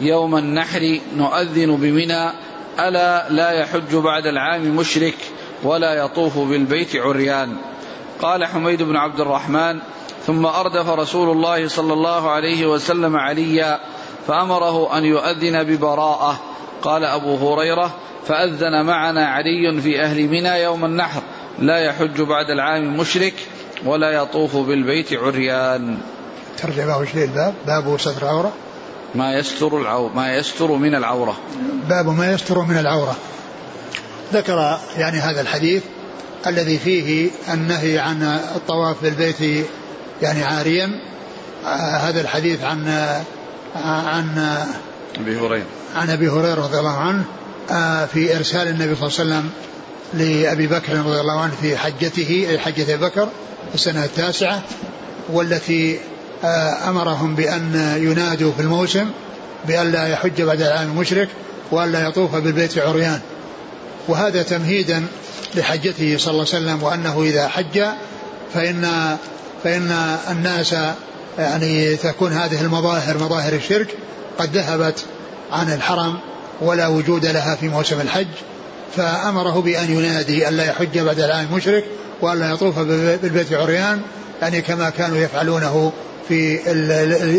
[0.00, 2.30] يوم النحر نؤذن بمنى
[2.80, 5.14] ألا لا يحج بعد العام مشرك
[5.62, 7.56] ولا يطوف بالبيت عريان.
[8.22, 9.78] قال حميد بن عبد الرحمن
[10.26, 13.80] ثم أردف رسول الله صلى الله عليه وسلم عليا
[14.26, 16.40] فأمره أن يؤذن ببراءة.
[16.82, 17.96] قال أبو هريرة
[18.26, 21.22] فأذن معنا علي في أهل منى يوم النحر
[21.58, 23.34] لا يحج بعد العام مشرك
[23.84, 25.98] ولا يطوف بالبيت عريان.
[26.58, 28.52] ترجمة وش الباب باب ستر العورة.
[29.14, 31.36] ما يستر العورة ما يستر من العورة.
[31.88, 33.16] باب ما يستر من العورة.
[34.32, 35.82] ذكر يعني هذا الحديث
[36.46, 38.22] الذي فيه النهي عن
[38.56, 39.66] الطواف بالبيت
[40.22, 40.90] يعني عاريا.
[41.64, 42.88] آه، هذا الحديث عن
[43.76, 44.56] عن
[45.18, 45.66] أبي هريرة.
[45.96, 47.24] عن أبي هريرة رضي الله عنه
[47.70, 49.50] آه، في إرسال النبي صلى الله عليه وسلم
[50.14, 53.28] لأبي بكر رضي الله عنه في حجته أي حجة أبي بكر.
[53.70, 54.62] في السنة التاسعه
[55.28, 55.98] والتي
[56.44, 59.10] آه، أمرهم بأن ينادوا في الموسم
[59.68, 61.28] بأن لا يحج بعد العام المشرك
[61.70, 63.20] وأن لا يطوف بالبيت عريان.
[64.08, 65.06] وهذا تمهيدا
[65.54, 67.84] لحجته صلى الله عليه وسلم وأنه إذا حج
[68.54, 69.16] فإن
[69.64, 70.74] فإن الناس
[71.38, 73.88] يعني تكون هذه المظاهر مظاهر الشرك
[74.38, 75.04] قد ذهبت
[75.52, 76.18] عن الحرم
[76.60, 78.26] ولا وجود لها في موسم الحج.
[78.96, 81.84] فأمره بأن ينادي أن لا يحج بعد العام المشرك
[82.22, 84.00] وأن لا يطوف بالبيت عريان
[84.42, 85.92] يعني كما كانوا يفعلونه
[86.28, 86.60] في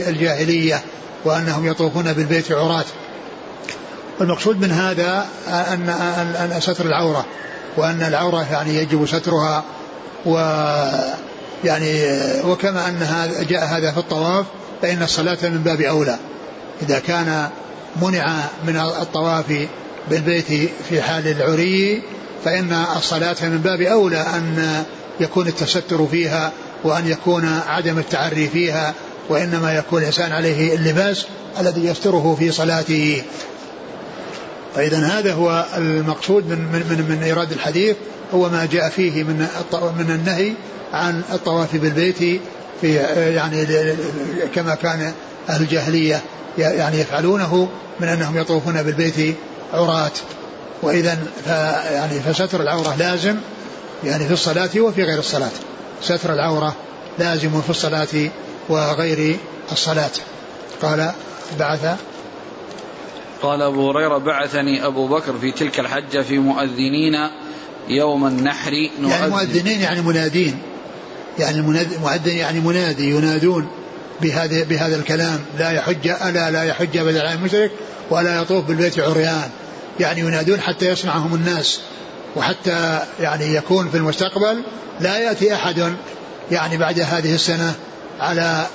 [0.09, 0.81] الجاهلية
[1.25, 2.85] وأنهم يطوفون بالبيت عراة.
[4.19, 5.89] والمقصود من هذا أن
[6.53, 7.25] أن ستر العورة
[7.77, 9.63] وأن العورة يعني يجب سترها
[10.25, 10.37] و
[11.63, 12.03] يعني
[12.45, 14.45] وكما أن هذا جاء هذا في الطواف
[14.81, 16.17] فإن الصلاة من باب أولى.
[16.81, 17.49] إذا كان
[18.01, 18.35] منع
[18.67, 19.67] من الطواف
[20.09, 22.03] بالبيت في حال العري
[22.45, 24.83] فإن الصلاة من باب أولى أن
[25.19, 26.51] يكون التستر فيها
[26.83, 28.93] وأن يكون عدم التعري فيها
[29.29, 31.25] وإنما يكون الإنسان عليه اللباس
[31.59, 33.21] الذي يستره في صلاته.
[34.75, 37.95] فإذا هذا هو المقصود من من من, من إيراد الحديث
[38.33, 39.47] هو ما جاء فيه من
[39.99, 40.53] من النهي
[40.93, 42.41] عن الطواف بالبيت
[42.81, 42.95] في
[43.35, 43.65] يعني
[44.55, 45.13] كما كان
[45.49, 46.21] أهل الجاهلية
[46.57, 47.67] يعني يفعلونه
[47.99, 49.35] من أنهم يطوفون بالبيت
[49.73, 50.11] عراة.
[50.83, 51.17] وإذا
[51.91, 53.35] يعني فستر العورة لازم
[54.03, 55.51] يعني في الصلاة وفي غير الصلاة.
[56.01, 56.75] ستر العورة
[57.19, 58.29] لازم في الصلاة
[58.69, 59.37] وغير
[59.71, 60.11] الصلاة.
[60.81, 61.11] قال
[61.59, 61.97] بعث
[63.41, 67.29] قال أبو هريرة بعثني أبو بكر في تلك الحجة في مؤذنين
[67.89, 69.11] يوم النحر نؤذن.
[69.11, 70.61] يعني مؤذنين يعني منادين.
[71.39, 73.67] يعني المؤذن يعني منادي ينادون
[74.21, 75.39] بهذا بهذا الكلام.
[75.59, 77.71] لا يحج الا لا يحج بدل المشرك
[78.09, 79.49] ولا يطوف بالبيت عريان.
[79.99, 81.79] يعني ينادون حتى يسمعهم الناس
[82.35, 84.63] وحتى يعني يكون في المستقبل
[84.99, 85.95] لا يأتي أحد
[86.51, 87.73] يعني بعد هذه السنة
[88.19, 88.65] على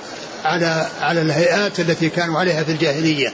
[0.45, 3.33] على على الهيئات التي كانوا عليها في الجاهلية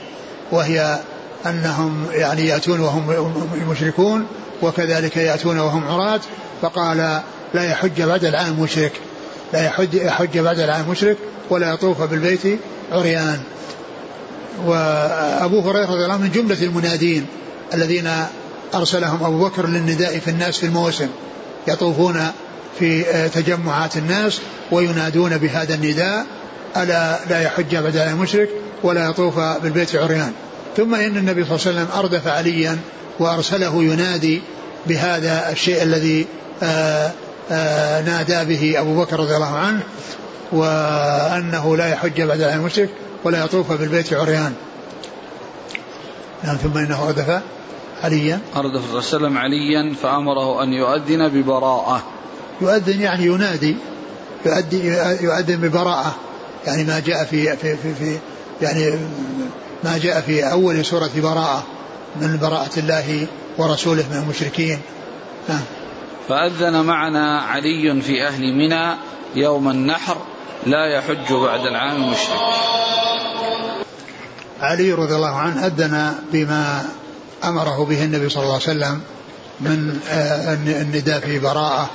[0.51, 0.99] وهي
[1.45, 3.35] أنهم يعني يأتون وهم
[3.69, 4.27] مشركون
[4.61, 6.19] وكذلك يأتون وهم عراة
[6.61, 7.21] فقال
[7.53, 8.91] لا يحج بعد العام مشرك
[9.53, 11.17] لا يحج يحج بعد العام مشرك
[11.49, 12.59] ولا يطوف بالبيت
[12.91, 13.39] عريان.
[14.65, 17.25] وأبو هريرة رضي الله عنه من جملة المنادين
[17.73, 18.09] الذين
[18.75, 21.07] أرسلهم أبو بكر للنداء في الناس في الموسم
[21.67, 22.27] يطوفون
[22.79, 23.03] في
[23.33, 26.25] تجمعات الناس وينادون بهذا النداء
[26.77, 28.49] ألا لا يحج بدل المشرك
[28.83, 30.31] ولا يطوف بالبيت عريان.
[30.77, 32.77] ثم إن النبي صلى الله عليه وسلم أردف عليا
[33.19, 34.41] وأرسله ينادي
[34.87, 36.27] بهذا الشيء الذي
[36.63, 37.11] آآ
[37.51, 39.81] آآ نادى به أبو بكر رضي الله عنه
[40.51, 42.89] وأنه لا يحج بدل المشرك
[43.23, 44.53] ولا يطوف بالبيت عريان.
[46.43, 47.41] نعم ثم إنه أردف.
[48.03, 52.03] عليا؟ أردف صلى الله عليه وسلم عليا فأمره أن يؤذن ببراءة.
[52.61, 53.75] يؤذن يعني ينادي
[55.21, 56.15] يؤذن ببراءة.
[56.65, 58.17] يعني ما جاء في في في, في
[58.61, 58.99] يعني
[59.83, 61.63] ما جاء في أول سورة براءة
[62.21, 63.27] من براءة الله
[63.57, 64.79] ورسوله من المشركين.
[65.49, 65.61] نعم
[66.29, 68.97] فأذن معنا علي في أهل منى
[69.35, 70.17] يوم النحر
[70.65, 72.39] لا يحج بعد العام المشرك.
[74.61, 76.85] علي رضي الله عنه أذن بما
[77.43, 79.01] أمره به النبي صلى الله عليه وسلم
[79.61, 81.89] من آه، النداء في براءة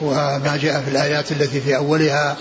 [0.00, 2.36] وما جاء في الآيات التي في أولها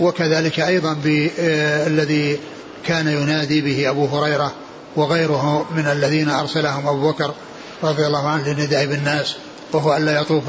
[0.00, 2.40] وكذلك أيضا بالذي
[2.86, 4.52] كان ينادي به أبو هريرة
[4.96, 7.34] وغيره من الذين أرسلهم أبو بكر
[7.82, 9.36] رضي الله عنه للنداء بالناس
[9.72, 10.44] وهو ألا يطوف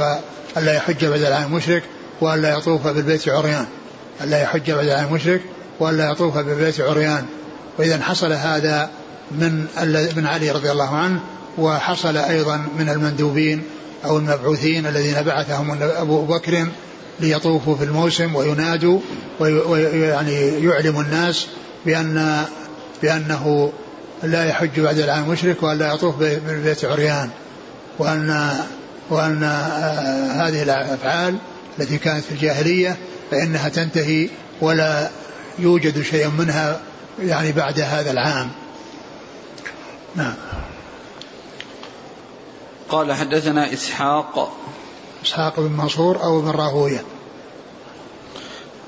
[0.58, 1.84] ألا يحج بعد العام مشرك
[2.22, 3.66] وألا يطوف بالبيت عريان.
[4.24, 5.42] ألا يحج بعد العام مشرك
[5.80, 7.26] وألا يطوف بالبيت عريان.
[7.80, 8.90] وإذا حصل هذا
[9.40, 9.66] من
[10.16, 11.20] من علي رضي الله عنه
[11.58, 13.64] وحصل أيضا من المندوبين
[14.06, 16.68] أو المبعوثين الذين بعثهم أبو بكر
[17.20, 19.00] ليطوفوا في الموسم وينادوا
[19.40, 20.34] ويعني
[20.66, 21.48] يعلم الناس
[21.86, 22.46] بأن
[23.02, 23.74] بأنه
[24.24, 27.30] لا يحج بعد العام مشرك وأن لا يطوف بالبيت عريان
[28.00, 28.52] وأن
[29.10, 29.44] وأن
[30.32, 31.38] هذه الأفعال
[31.80, 32.98] التي كانت في الجاهلية
[33.32, 34.30] فإنها تنتهي
[34.62, 35.10] ولا
[35.60, 36.80] يوجد شيء منها
[37.20, 38.50] يعني بعد هذا العام.
[40.16, 40.34] نعم.
[42.90, 44.58] قال حدثنا إسحاق.
[45.26, 47.04] إسحاق بن منصور أو بن راهوية.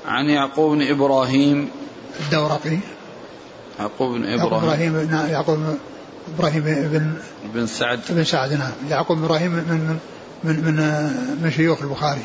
[0.06, 1.70] عن يعقوب بن إبراهيم.
[2.20, 2.78] الدورقي.
[3.78, 4.96] يعقوب بن إبراهيم.
[4.96, 5.58] إبراهيم يعقوب
[6.34, 7.14] إبراهيم بن
[7.54, 8.00] بن سعد.
[8.10, 8.72] بن سعد نعم.
[8.90, 9.98] يعقوب بن إبراهيم من
[10.44, 10.76] من من
[11.42, 12.24] من شيوخ البخاري.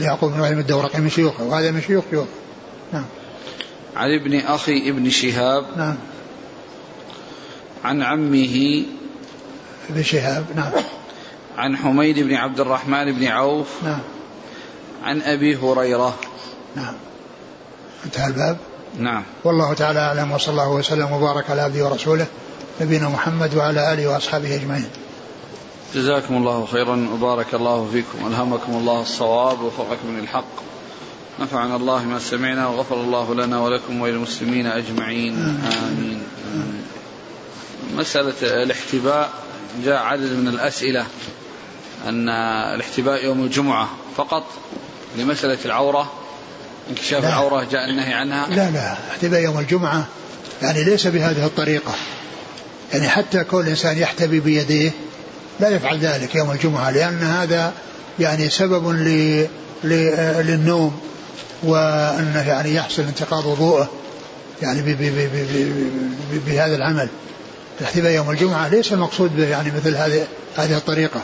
[0.00, 2.26] يعقوب بن إبراهيم الدورقي من شيوخه وهذا من شيوخ شيوخ
[2.92, 3.04] نعم.
[3.96, 5.66] عن ابن أخي ابن شهاب.
[5.76, 5.96] نعم.
[7.84, 8.84] عن عمه
[9.90, 10.72] ابن شهاب نعم.
[11.58, 14.00] عن حميد بن عبد الرحمن بن عوف نعم.
[15.04, 16.18] عن أبي هريرة.
[16.76, 16.94] نعم.
[18.04, 18.56] انتهى الباب.
[18.98, 19.22] نعم.
[19.44, 22.26] والله تعالى أعلم وصلى الله وسلم وبارك على عبده ورسوله
[22.80, 24.88] نبينا محمد وعلى آله وأصحابه أجمعين.
[25.94, 30.70] جزاكم الله خيرا وبارك الله فيكم ألهمكم الله الصواب ووفقكم للحق.
[31.40, 35.34] نفعنا الله ما سمعنا وغفر الله لنا ولكم وللمسلمين أجمعين.
[35.34, 36.22] آمين,
[36.54, 36.82] آمين.
[37.96, 39.30] مسألة الاحتباء
[39.84, 41.06] جاء عدد من الأسئلة
[42.08, 42.28] أن
[42.74, 44.44] الاحتباء يوم الجمعة فقط
[45.18, 46.12] لمسألة العورة.
[46.90, 47.28] انكشاف لا.
[47.28, 48.46] العورة جاء النهي عنها.
[48.48, 48.96] لا لا.
[49.10, 50.06] احتباء يوم الجمعة
[50.62, 51.94] يعني ليس بهذه الطريقة.
[52.92, 54.90] يعني حتى كل إنسان يحتبي بيديه
[55.60, 57.72] لا يفعل ذلك يوم الجمعة لأن هذا
[58.18, 59.46] يعني سبب ل...
[59.84, 59.94] ل...
[60.46, 61.00] للنوم
[61.62, 63.90] وأنه يعني يحصل انتقاض وضوءه
[64.62, 64.86] يعني ب...
[64.86, 65.02] ب...
[65.02, 65.46] ب...
[66.32, 66.44] ب...
[66.46, 67.08] بهذا العمل.
[67.80, 70.26] الاحتباء يوم الجمعة ليس المقصود به يعني مثل هذه
[70.56, 71.20] هذه الطريقة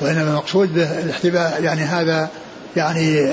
[0.00, 2.28] وإنما المقصود به الاحتباء يعني هذا
[2.76, 3.32] يعني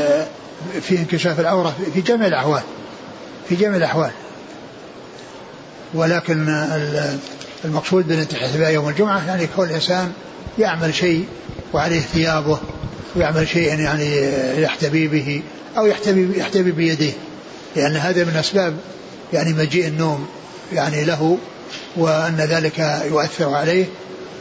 [0.81, 2.61] في انكشاف العورة في جميع الأحوال
[3.49, 4.11] في جميع الأحوال.
[5.93, 6.65] ولكن
[7.65, 10.11] المقصود بالاحتفاء يوم الجمعة يعني كل إنسان
[10.59, 11.25] يعمل شيء
[11.73, 12.59] وعليه ثيابه
[13.15, 15.41] ويعمل شيئا يعني يحتبي به
[15.77, 17.13] أو يحتبي يحتبي بيديه
[17.75, 18.77] لأن هذا من أسباب
[19.33, 20.27] يعني مجيء النوم
[20.73, 21.37] يعني له
[21.95, 23.85] وأن ذلك يؤثر عليه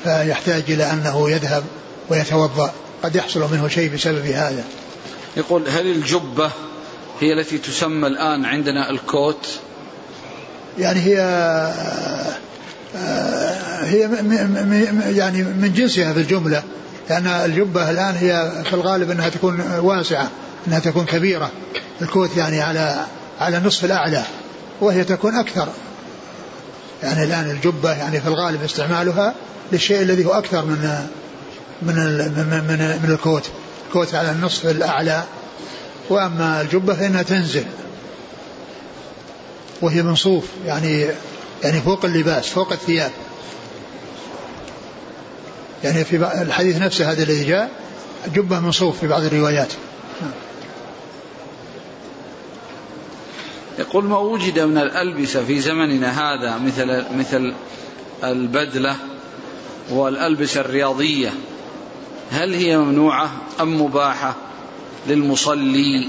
[0.05, 1.65] فيحتاج إلى أنه يذهب
[2.09, 2.73] ويتوضأ.
[3.03, 4.65] قد يحصل منه شيء بسبب هذا.
[5.37, 6.51] يقول هل الجبة
[7.21, 9.49] هي التي تسمى الآن عندنا الكوت؟
[10.79, 11.19] يعني هي
[13.83, 14.01] هي
[15.17, 16.63] يعني من جنسها في الجملة
[17.11, 20.31] لأن الجبة الآن هي في الغالب أنها تكون واسعة
[20.69, 21.51] أنها تكون كبيرة.
[22.03, 23.07] الكوت يعني على
[23.41, 24.23] على نصف الأعلى
[24.81, 25.69] وهي تكون أكثر.
[27.03, 29.35] يعني الآن الجبة يعني في الغالب استعمالها
[29.73, 31.07] للشيء الذي هو أكثر من
[31.83, 33.51] من من, من, من الكوت.
[33.89, 35.25] الكوت على النصف الأعلى.
[36.09, 37.65] وأما الجبة فإنها تنزل.
[39.81, 41.07] وهي من صوف يعني
[41.65, 43.11] يعني فوق اللباس فوق الثياب.
[45.85, 47.71] يعني في الحديث نفسه هذا الذي جاء
[48.35, 49.73] جبة من صوف في بعض الروايات.
[53.79, 57.55] يقول ما وجد من الألبسة في زمننا هذا مثل مثل
[58.25, 58.97] البدلة
[59.91, 61.31] والألبسة الرياضية.
[62.31, 64.35] هل هي ممنوعة أم مباحة
[65.09, 66.09] للمصلي؟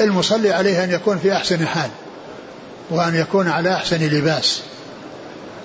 [0.00, 1.90] المصلي عليه أن يكون في أحسن حال
[2.90, 4.62] وأن يكون على أحسن لباس.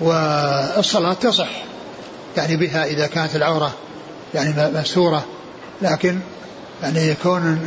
[0.00, 1.64] والصلاة تصح
[2.36, 3.74] يعني بها إذا كانت العورة
[4.34, 5.24] يعني مستورة
[5.82, 6.18] لكن
[6.82, 7.58] يعني يكون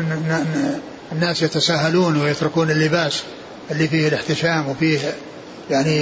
[1.12, 3.24] الناس يتساهلون ويتركون اللباس
[3.72, 5.00] اللي فيه الاحتشام وفيه
[5.70, 6.02] يعني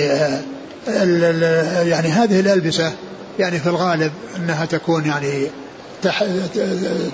[1.87, 2.93] يعني هذه الألبسة
[3.39, 5.47] يعني في الغالب أنها تكون يعني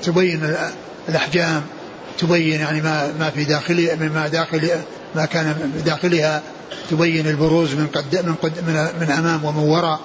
[0.03, 0.55] تبين
[1.09, 1.61] الأحجام
[2.19, 4.69] تبين يعني ما ما في داخل ما داخل
[5.15, 6.41] ما كان بداخلها
[6.91, 9.99] تبين البروز من قد من قد من, من أمام ومن وراء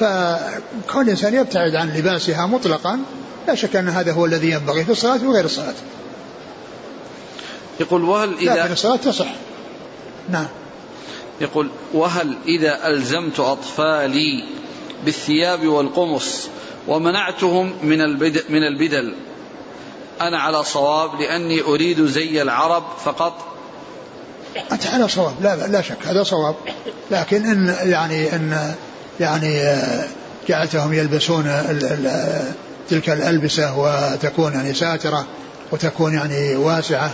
[0.00, 2.98] فكون الإنسان يبتعد عن لباسها مطلقا
[3.48, 5.74] لا شك أن هذا هو الذي ينبغي في الصلاة وغير الصلاة.
[7.80, 9.28] يقول وهل اذا لكن الصلاة تصح.
[10.28, 10.46] نعم.
[11.40, 14.44] يقول وهل إذا ألزمت أطفالي
[15.04, 16.48] بالثياب والقمص
[16.88, 19.14] ومنعتهم من البدل من البدل
[20.20, 23.46] أنا على صواب لأني أريد زي العرب فقط
[24.72, 26.54] أنت على صواب لا لا شك هذا صواب
[27.10, 28.74] لكن إن يعني إن
[29.20, 30.08] يعني آه،
[30.48, 32.42] جعلتهم يلبسون ال ال
[32.90, 35.26] تلك الألبسة وتكون يعني ساترة
[35.72, 37.10] وتكون يعني واسعة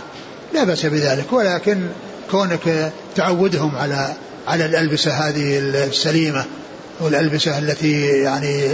[0.53, 1.87] لا بأس بذلك ولكن
[2.31, 4.15] كونك تعودهم على
[4.47, 6.45] على الألبسة هذه السليمة
[6.99, 8.67] والألبسة التي يعني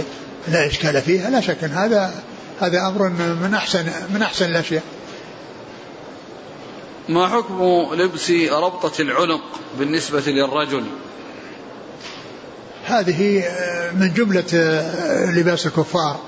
[0.48, 2.14] لا إشكال فيها لا شك أن هذا
[2.60, 3.08] هذا أمر
[3.42, 4.82] من أحسن من أحسن الأشياء.
[7.08, 7.62] ما حكم
[7.94, 10.84] لبس ربطة العنق بالنسبة للرجل؟
[12.84, 13.44] هذه
[13.94, 14.82] من جملة
[15.36, 16.20] لباس الكفار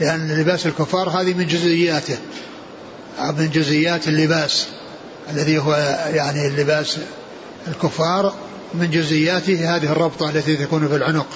[0.00, 2.18] لأن لباس الكفار هذه من جزئياته
[3.38, 4.68] من جزئيات اللباس.
[5.30, 5.74] الذي هو
[6.14, 6.98] يعني اللباس
[7.68, 8.34] الكفار
[8.74, 11.26] من جزئياته هذه الربطة التي تكون في العنق.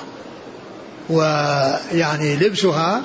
[1.10, 3.02] ويعني لبسها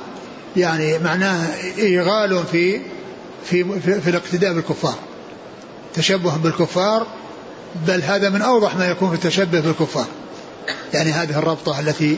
[0.57, 2.81] يعني معناه إيغال في
[3.45, 4.95] في في, الاقتداء بالكفار.
[5.93, 7.07] تشبه بالكفار
[7.87, 10.07] بل هذا من أوضح ما يكون في التشبه بالكفار.
[10.93, 12.17] يعني هذه الربطة التي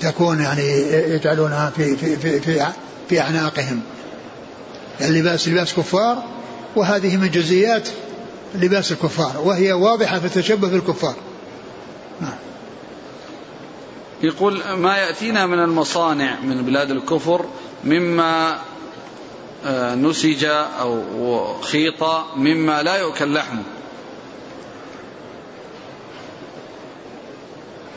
[0.00, 0.68] تكون يعني
[1.14, 2.66] يجعلونها في في في في,
[3.08, 3.80] في أعناقهم.
[5.00, 6.24] اللباس لباس كفار
[6.76, 7.88] وهذه من جزئيات
[8.54, 11.14] لباس الكفار وهي واضحة في التشبه بالكفار.
[12.20, 12.34] نعم.
[14.22, 17.44] يقول ما يأتينا من المصانع من بلاد الكفر
[17.84, 18.58] مما
[19.66, 20.44] آه، نسج
[20.80, 22.04] أو خيط
[22.36, 23.62] مما لا يؤكل لحمه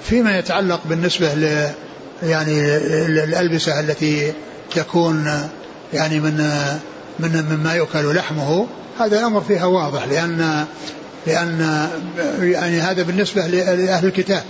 [0.03, 1.71] فيما يتعلق بالنسبة ل
[2.23, 4.33] يعني الألبسة التي
[4.71, 5.49] تكون
[5.93, 6.43] يعني من
[7.19, 8.67] من مما يؤكل لحمه
[8.99, 10.65] هذا الأمر فيها واضح لأن
[11.27, 11.89] لأن
[12.41, 14.43] يعني هذا بالنسبة لأهل الكتاب.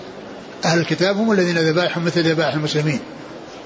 [0.65, 2.99] أهل الكتاب هم الذين ذبائحهم مثل ذبائح المسلمين.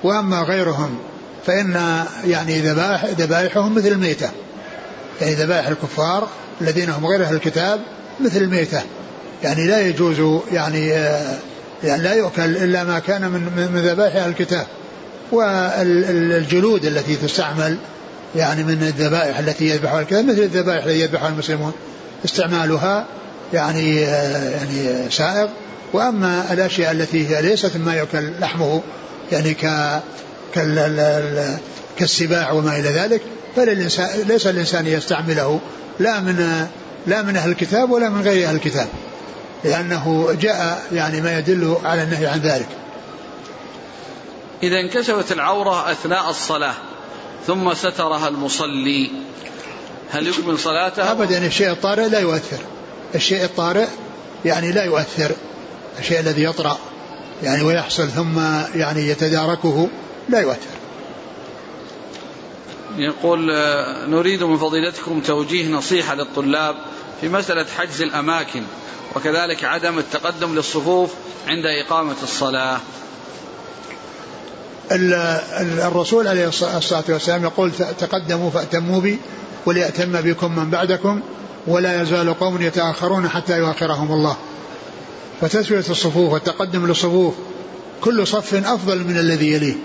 [0.04, 1.00] وأما غيرهم
[1.46, 4.30] فإن يعني ذبائح ذبائحهم مثل الميتة.
[5.22, 6.28] يعني ذبائح الكفار
[6.62, 7.80] الذين هم غير أهل الكتاب
[8.20, 8.82] مثل الميتة.
[9.44, 10.88] يعني لا يجوز يعني
[11.84, 14.66] يعني لا يؤكل إلا ما كان من من ذبائح أهل الكتاب.
[15.32, 17.78] والجلود التي تستعمل
[18.36, 21.74] يعني من الذبائح التي يذبحها الكتاب مثل الذبائح التي يذبحها المسلمون.
[22.26, 23.06] استعمالها
[23.54, 25.48] يعني يعني سائغ.
[25.94, 28.82] وأما الأشياء التي هي ليست مما يؤكل لحمه
[29.32, 29.68] يعني ك
[31.98, 33.22] كالسباع وما إلى ذلك
[33.56, 35.60] فللإنسان ليس الإنسان يستعمله
[36.00, 36.68] لا من
[37.08, 38.88] لا من أهل الكتاب ولا من غير أهل الكتاب
[39.64, 42.68] لأنه جاء يعني ما يدل على النهي عن ذلك.
[44.64, 46.74] إذا انكشفت العورة أثناء الصلاة.
[47.48, 49.12] ثم سترها المصلي.
[50.12, 52.60] هل يكمل صلاته؟ ابدا الشيء الطارئ لا يؤثر.
[53.16, 53.88] الشيء الطارئ
[54.46, 55.32] يعني لا يؤثر.
[56.00, 56.78] الشيء الذي يطرأ
[57.44, 58.40] يعني ويحصل ثم
[58.76, 59.90] يعني يتداركه
[60.30, 60.82] لا يؤثر.
[62.98, 66.76] يقول آه، نريد من فضيلتكم توجيه نصيحة للطلاب
[67.22, 68.64] في مسألة حجز الأماكن
[69.16, 71.14] وكذلك عدم التقدم للصفوف
[71.48, 72.80] عند إقامة الصلاة.
[75.88, 79.20] الرسول عليه الصلاة والسلام يقول تقدموا فأتموا بي
[79.66, 81.22] وليأتم بكم من بعدكم
[81.68, 84.38] ولا يزال قوم يتأخرون حتى يؤخرهم الله.
[85.42, 87.34] فتسوية الصفوف والتقدم للصفوف
[88.02, 89.76] كل صف أفضل من الذي يليه.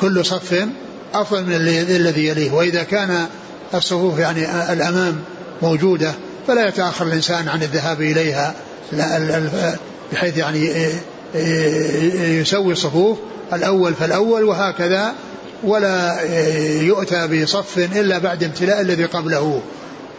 [0.00, 0.66] كل صف
[1.14, 1.54] أفضل من
[1.96, 2.52] الذي يليه.
[2.52, 3.26] وإذا كان
[3.74, 5.20] الصفوف يعني الأمام
[5.62, 6.12] موجودة
[6.46, 8.54] فلا يتأخر الإنسان عن الذهاب إليها.
[10.12, 10.88] بحيث يعني
[11.34, 13.18] يسوي الصفوف
[13.52, 15.14] الأول فالأول وهكذا
[15.64, 16.20] ولا
[16.80, 19.62] يؤتى بصف إلا بعد امتلاء الذي قبله.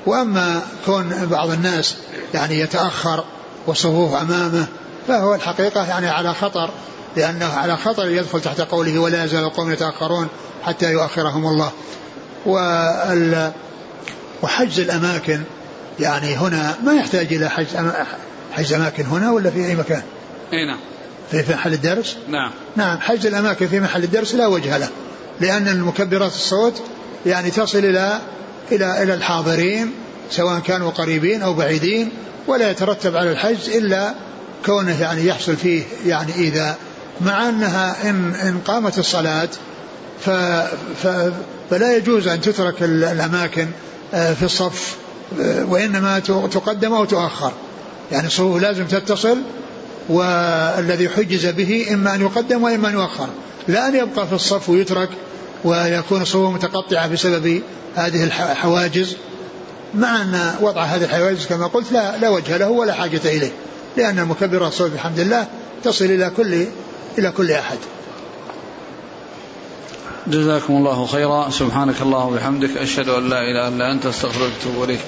[0.06, 1.96] وأما كون بعض الناس
[2.34, 3.24] يعني يتأخر
[3.68, 4.66] والصفوف أمامه
[5.08, 6.70] فهو الحقيقة يعني على خطر
[7.18, 10.28] لأنه على خطر يدخل تحت قوله ولا يزال القوم يتأخرون
[10.64, 11.72] حتى يؤخرهم الله.
[14.44, 15.42] وحجز الأماكن
[16.00, 17.76] يعني هنا ما يحتاج إلى حجز
[18.54, 20.04] حجز أماكن هنا ولا في أي مكان؟
[20.54, 20.80] أي نعم.
[21.32, 22.52] في محل الدرس؟ نعم.
[22.76, 24.90] نعم حجز الأماكن في محل الدرس لا وجه له
[25.42, 26.82] لأن المكبرات الصوت
[27.26, 28.20] يعني تصل إلى
[28.72, 29.92] إلى إلى الحاضرين
[30.32, 32.10] سواء كانوا قريبين أو بعيدين
[32.48, 34.14] ولا يترتب على الحج إلا
[34.66, 36.76] كونه يعني يحصل فيه يعني إذا
[37.22, 39.50] مع أنها إن, إن قامت الصلاة
[40.26, 40.30] ف
[41.04, 41.32] ف
[41.70, 43.68] فلا يجوز أن تترك الأماكن
[44.14, 44.96] آه، في الصف
[45.42, 46.20] آه، وإنما
[46.52, 47.52] تقدم أو تؤخر.
[48.12, 49.38] يعني الصفوف لازم تتصل
[50.10, 53.28] والذي حجز به إما أن يقدم وإما أن يؤخر.
[53.68, 55.10] لا أن يبقى في الصف ويترك
[55.64, 57.62] ويكون الصفوف متقطعة بسبب
[57.96, 59.16] هذه الحواجز.
[59.94, 63.52] مع أن وضع هذه الحواجز كما قلت لا, لا وجه له ولا حاجة إليه.
[63.98, 65.48] لأن المكبرات الصوت بحمد الله
[65.84, 66.66] تصل إلى كل
[67.18, 67.78] إلى كل أحد.
[70.28, 71.50] جزاكم الله خيرا.
[71.50, 75.00] سبحانك اللهم وبحمدك أشهد أن لا إله إلا أنت أستغفرك وأتوب إليك.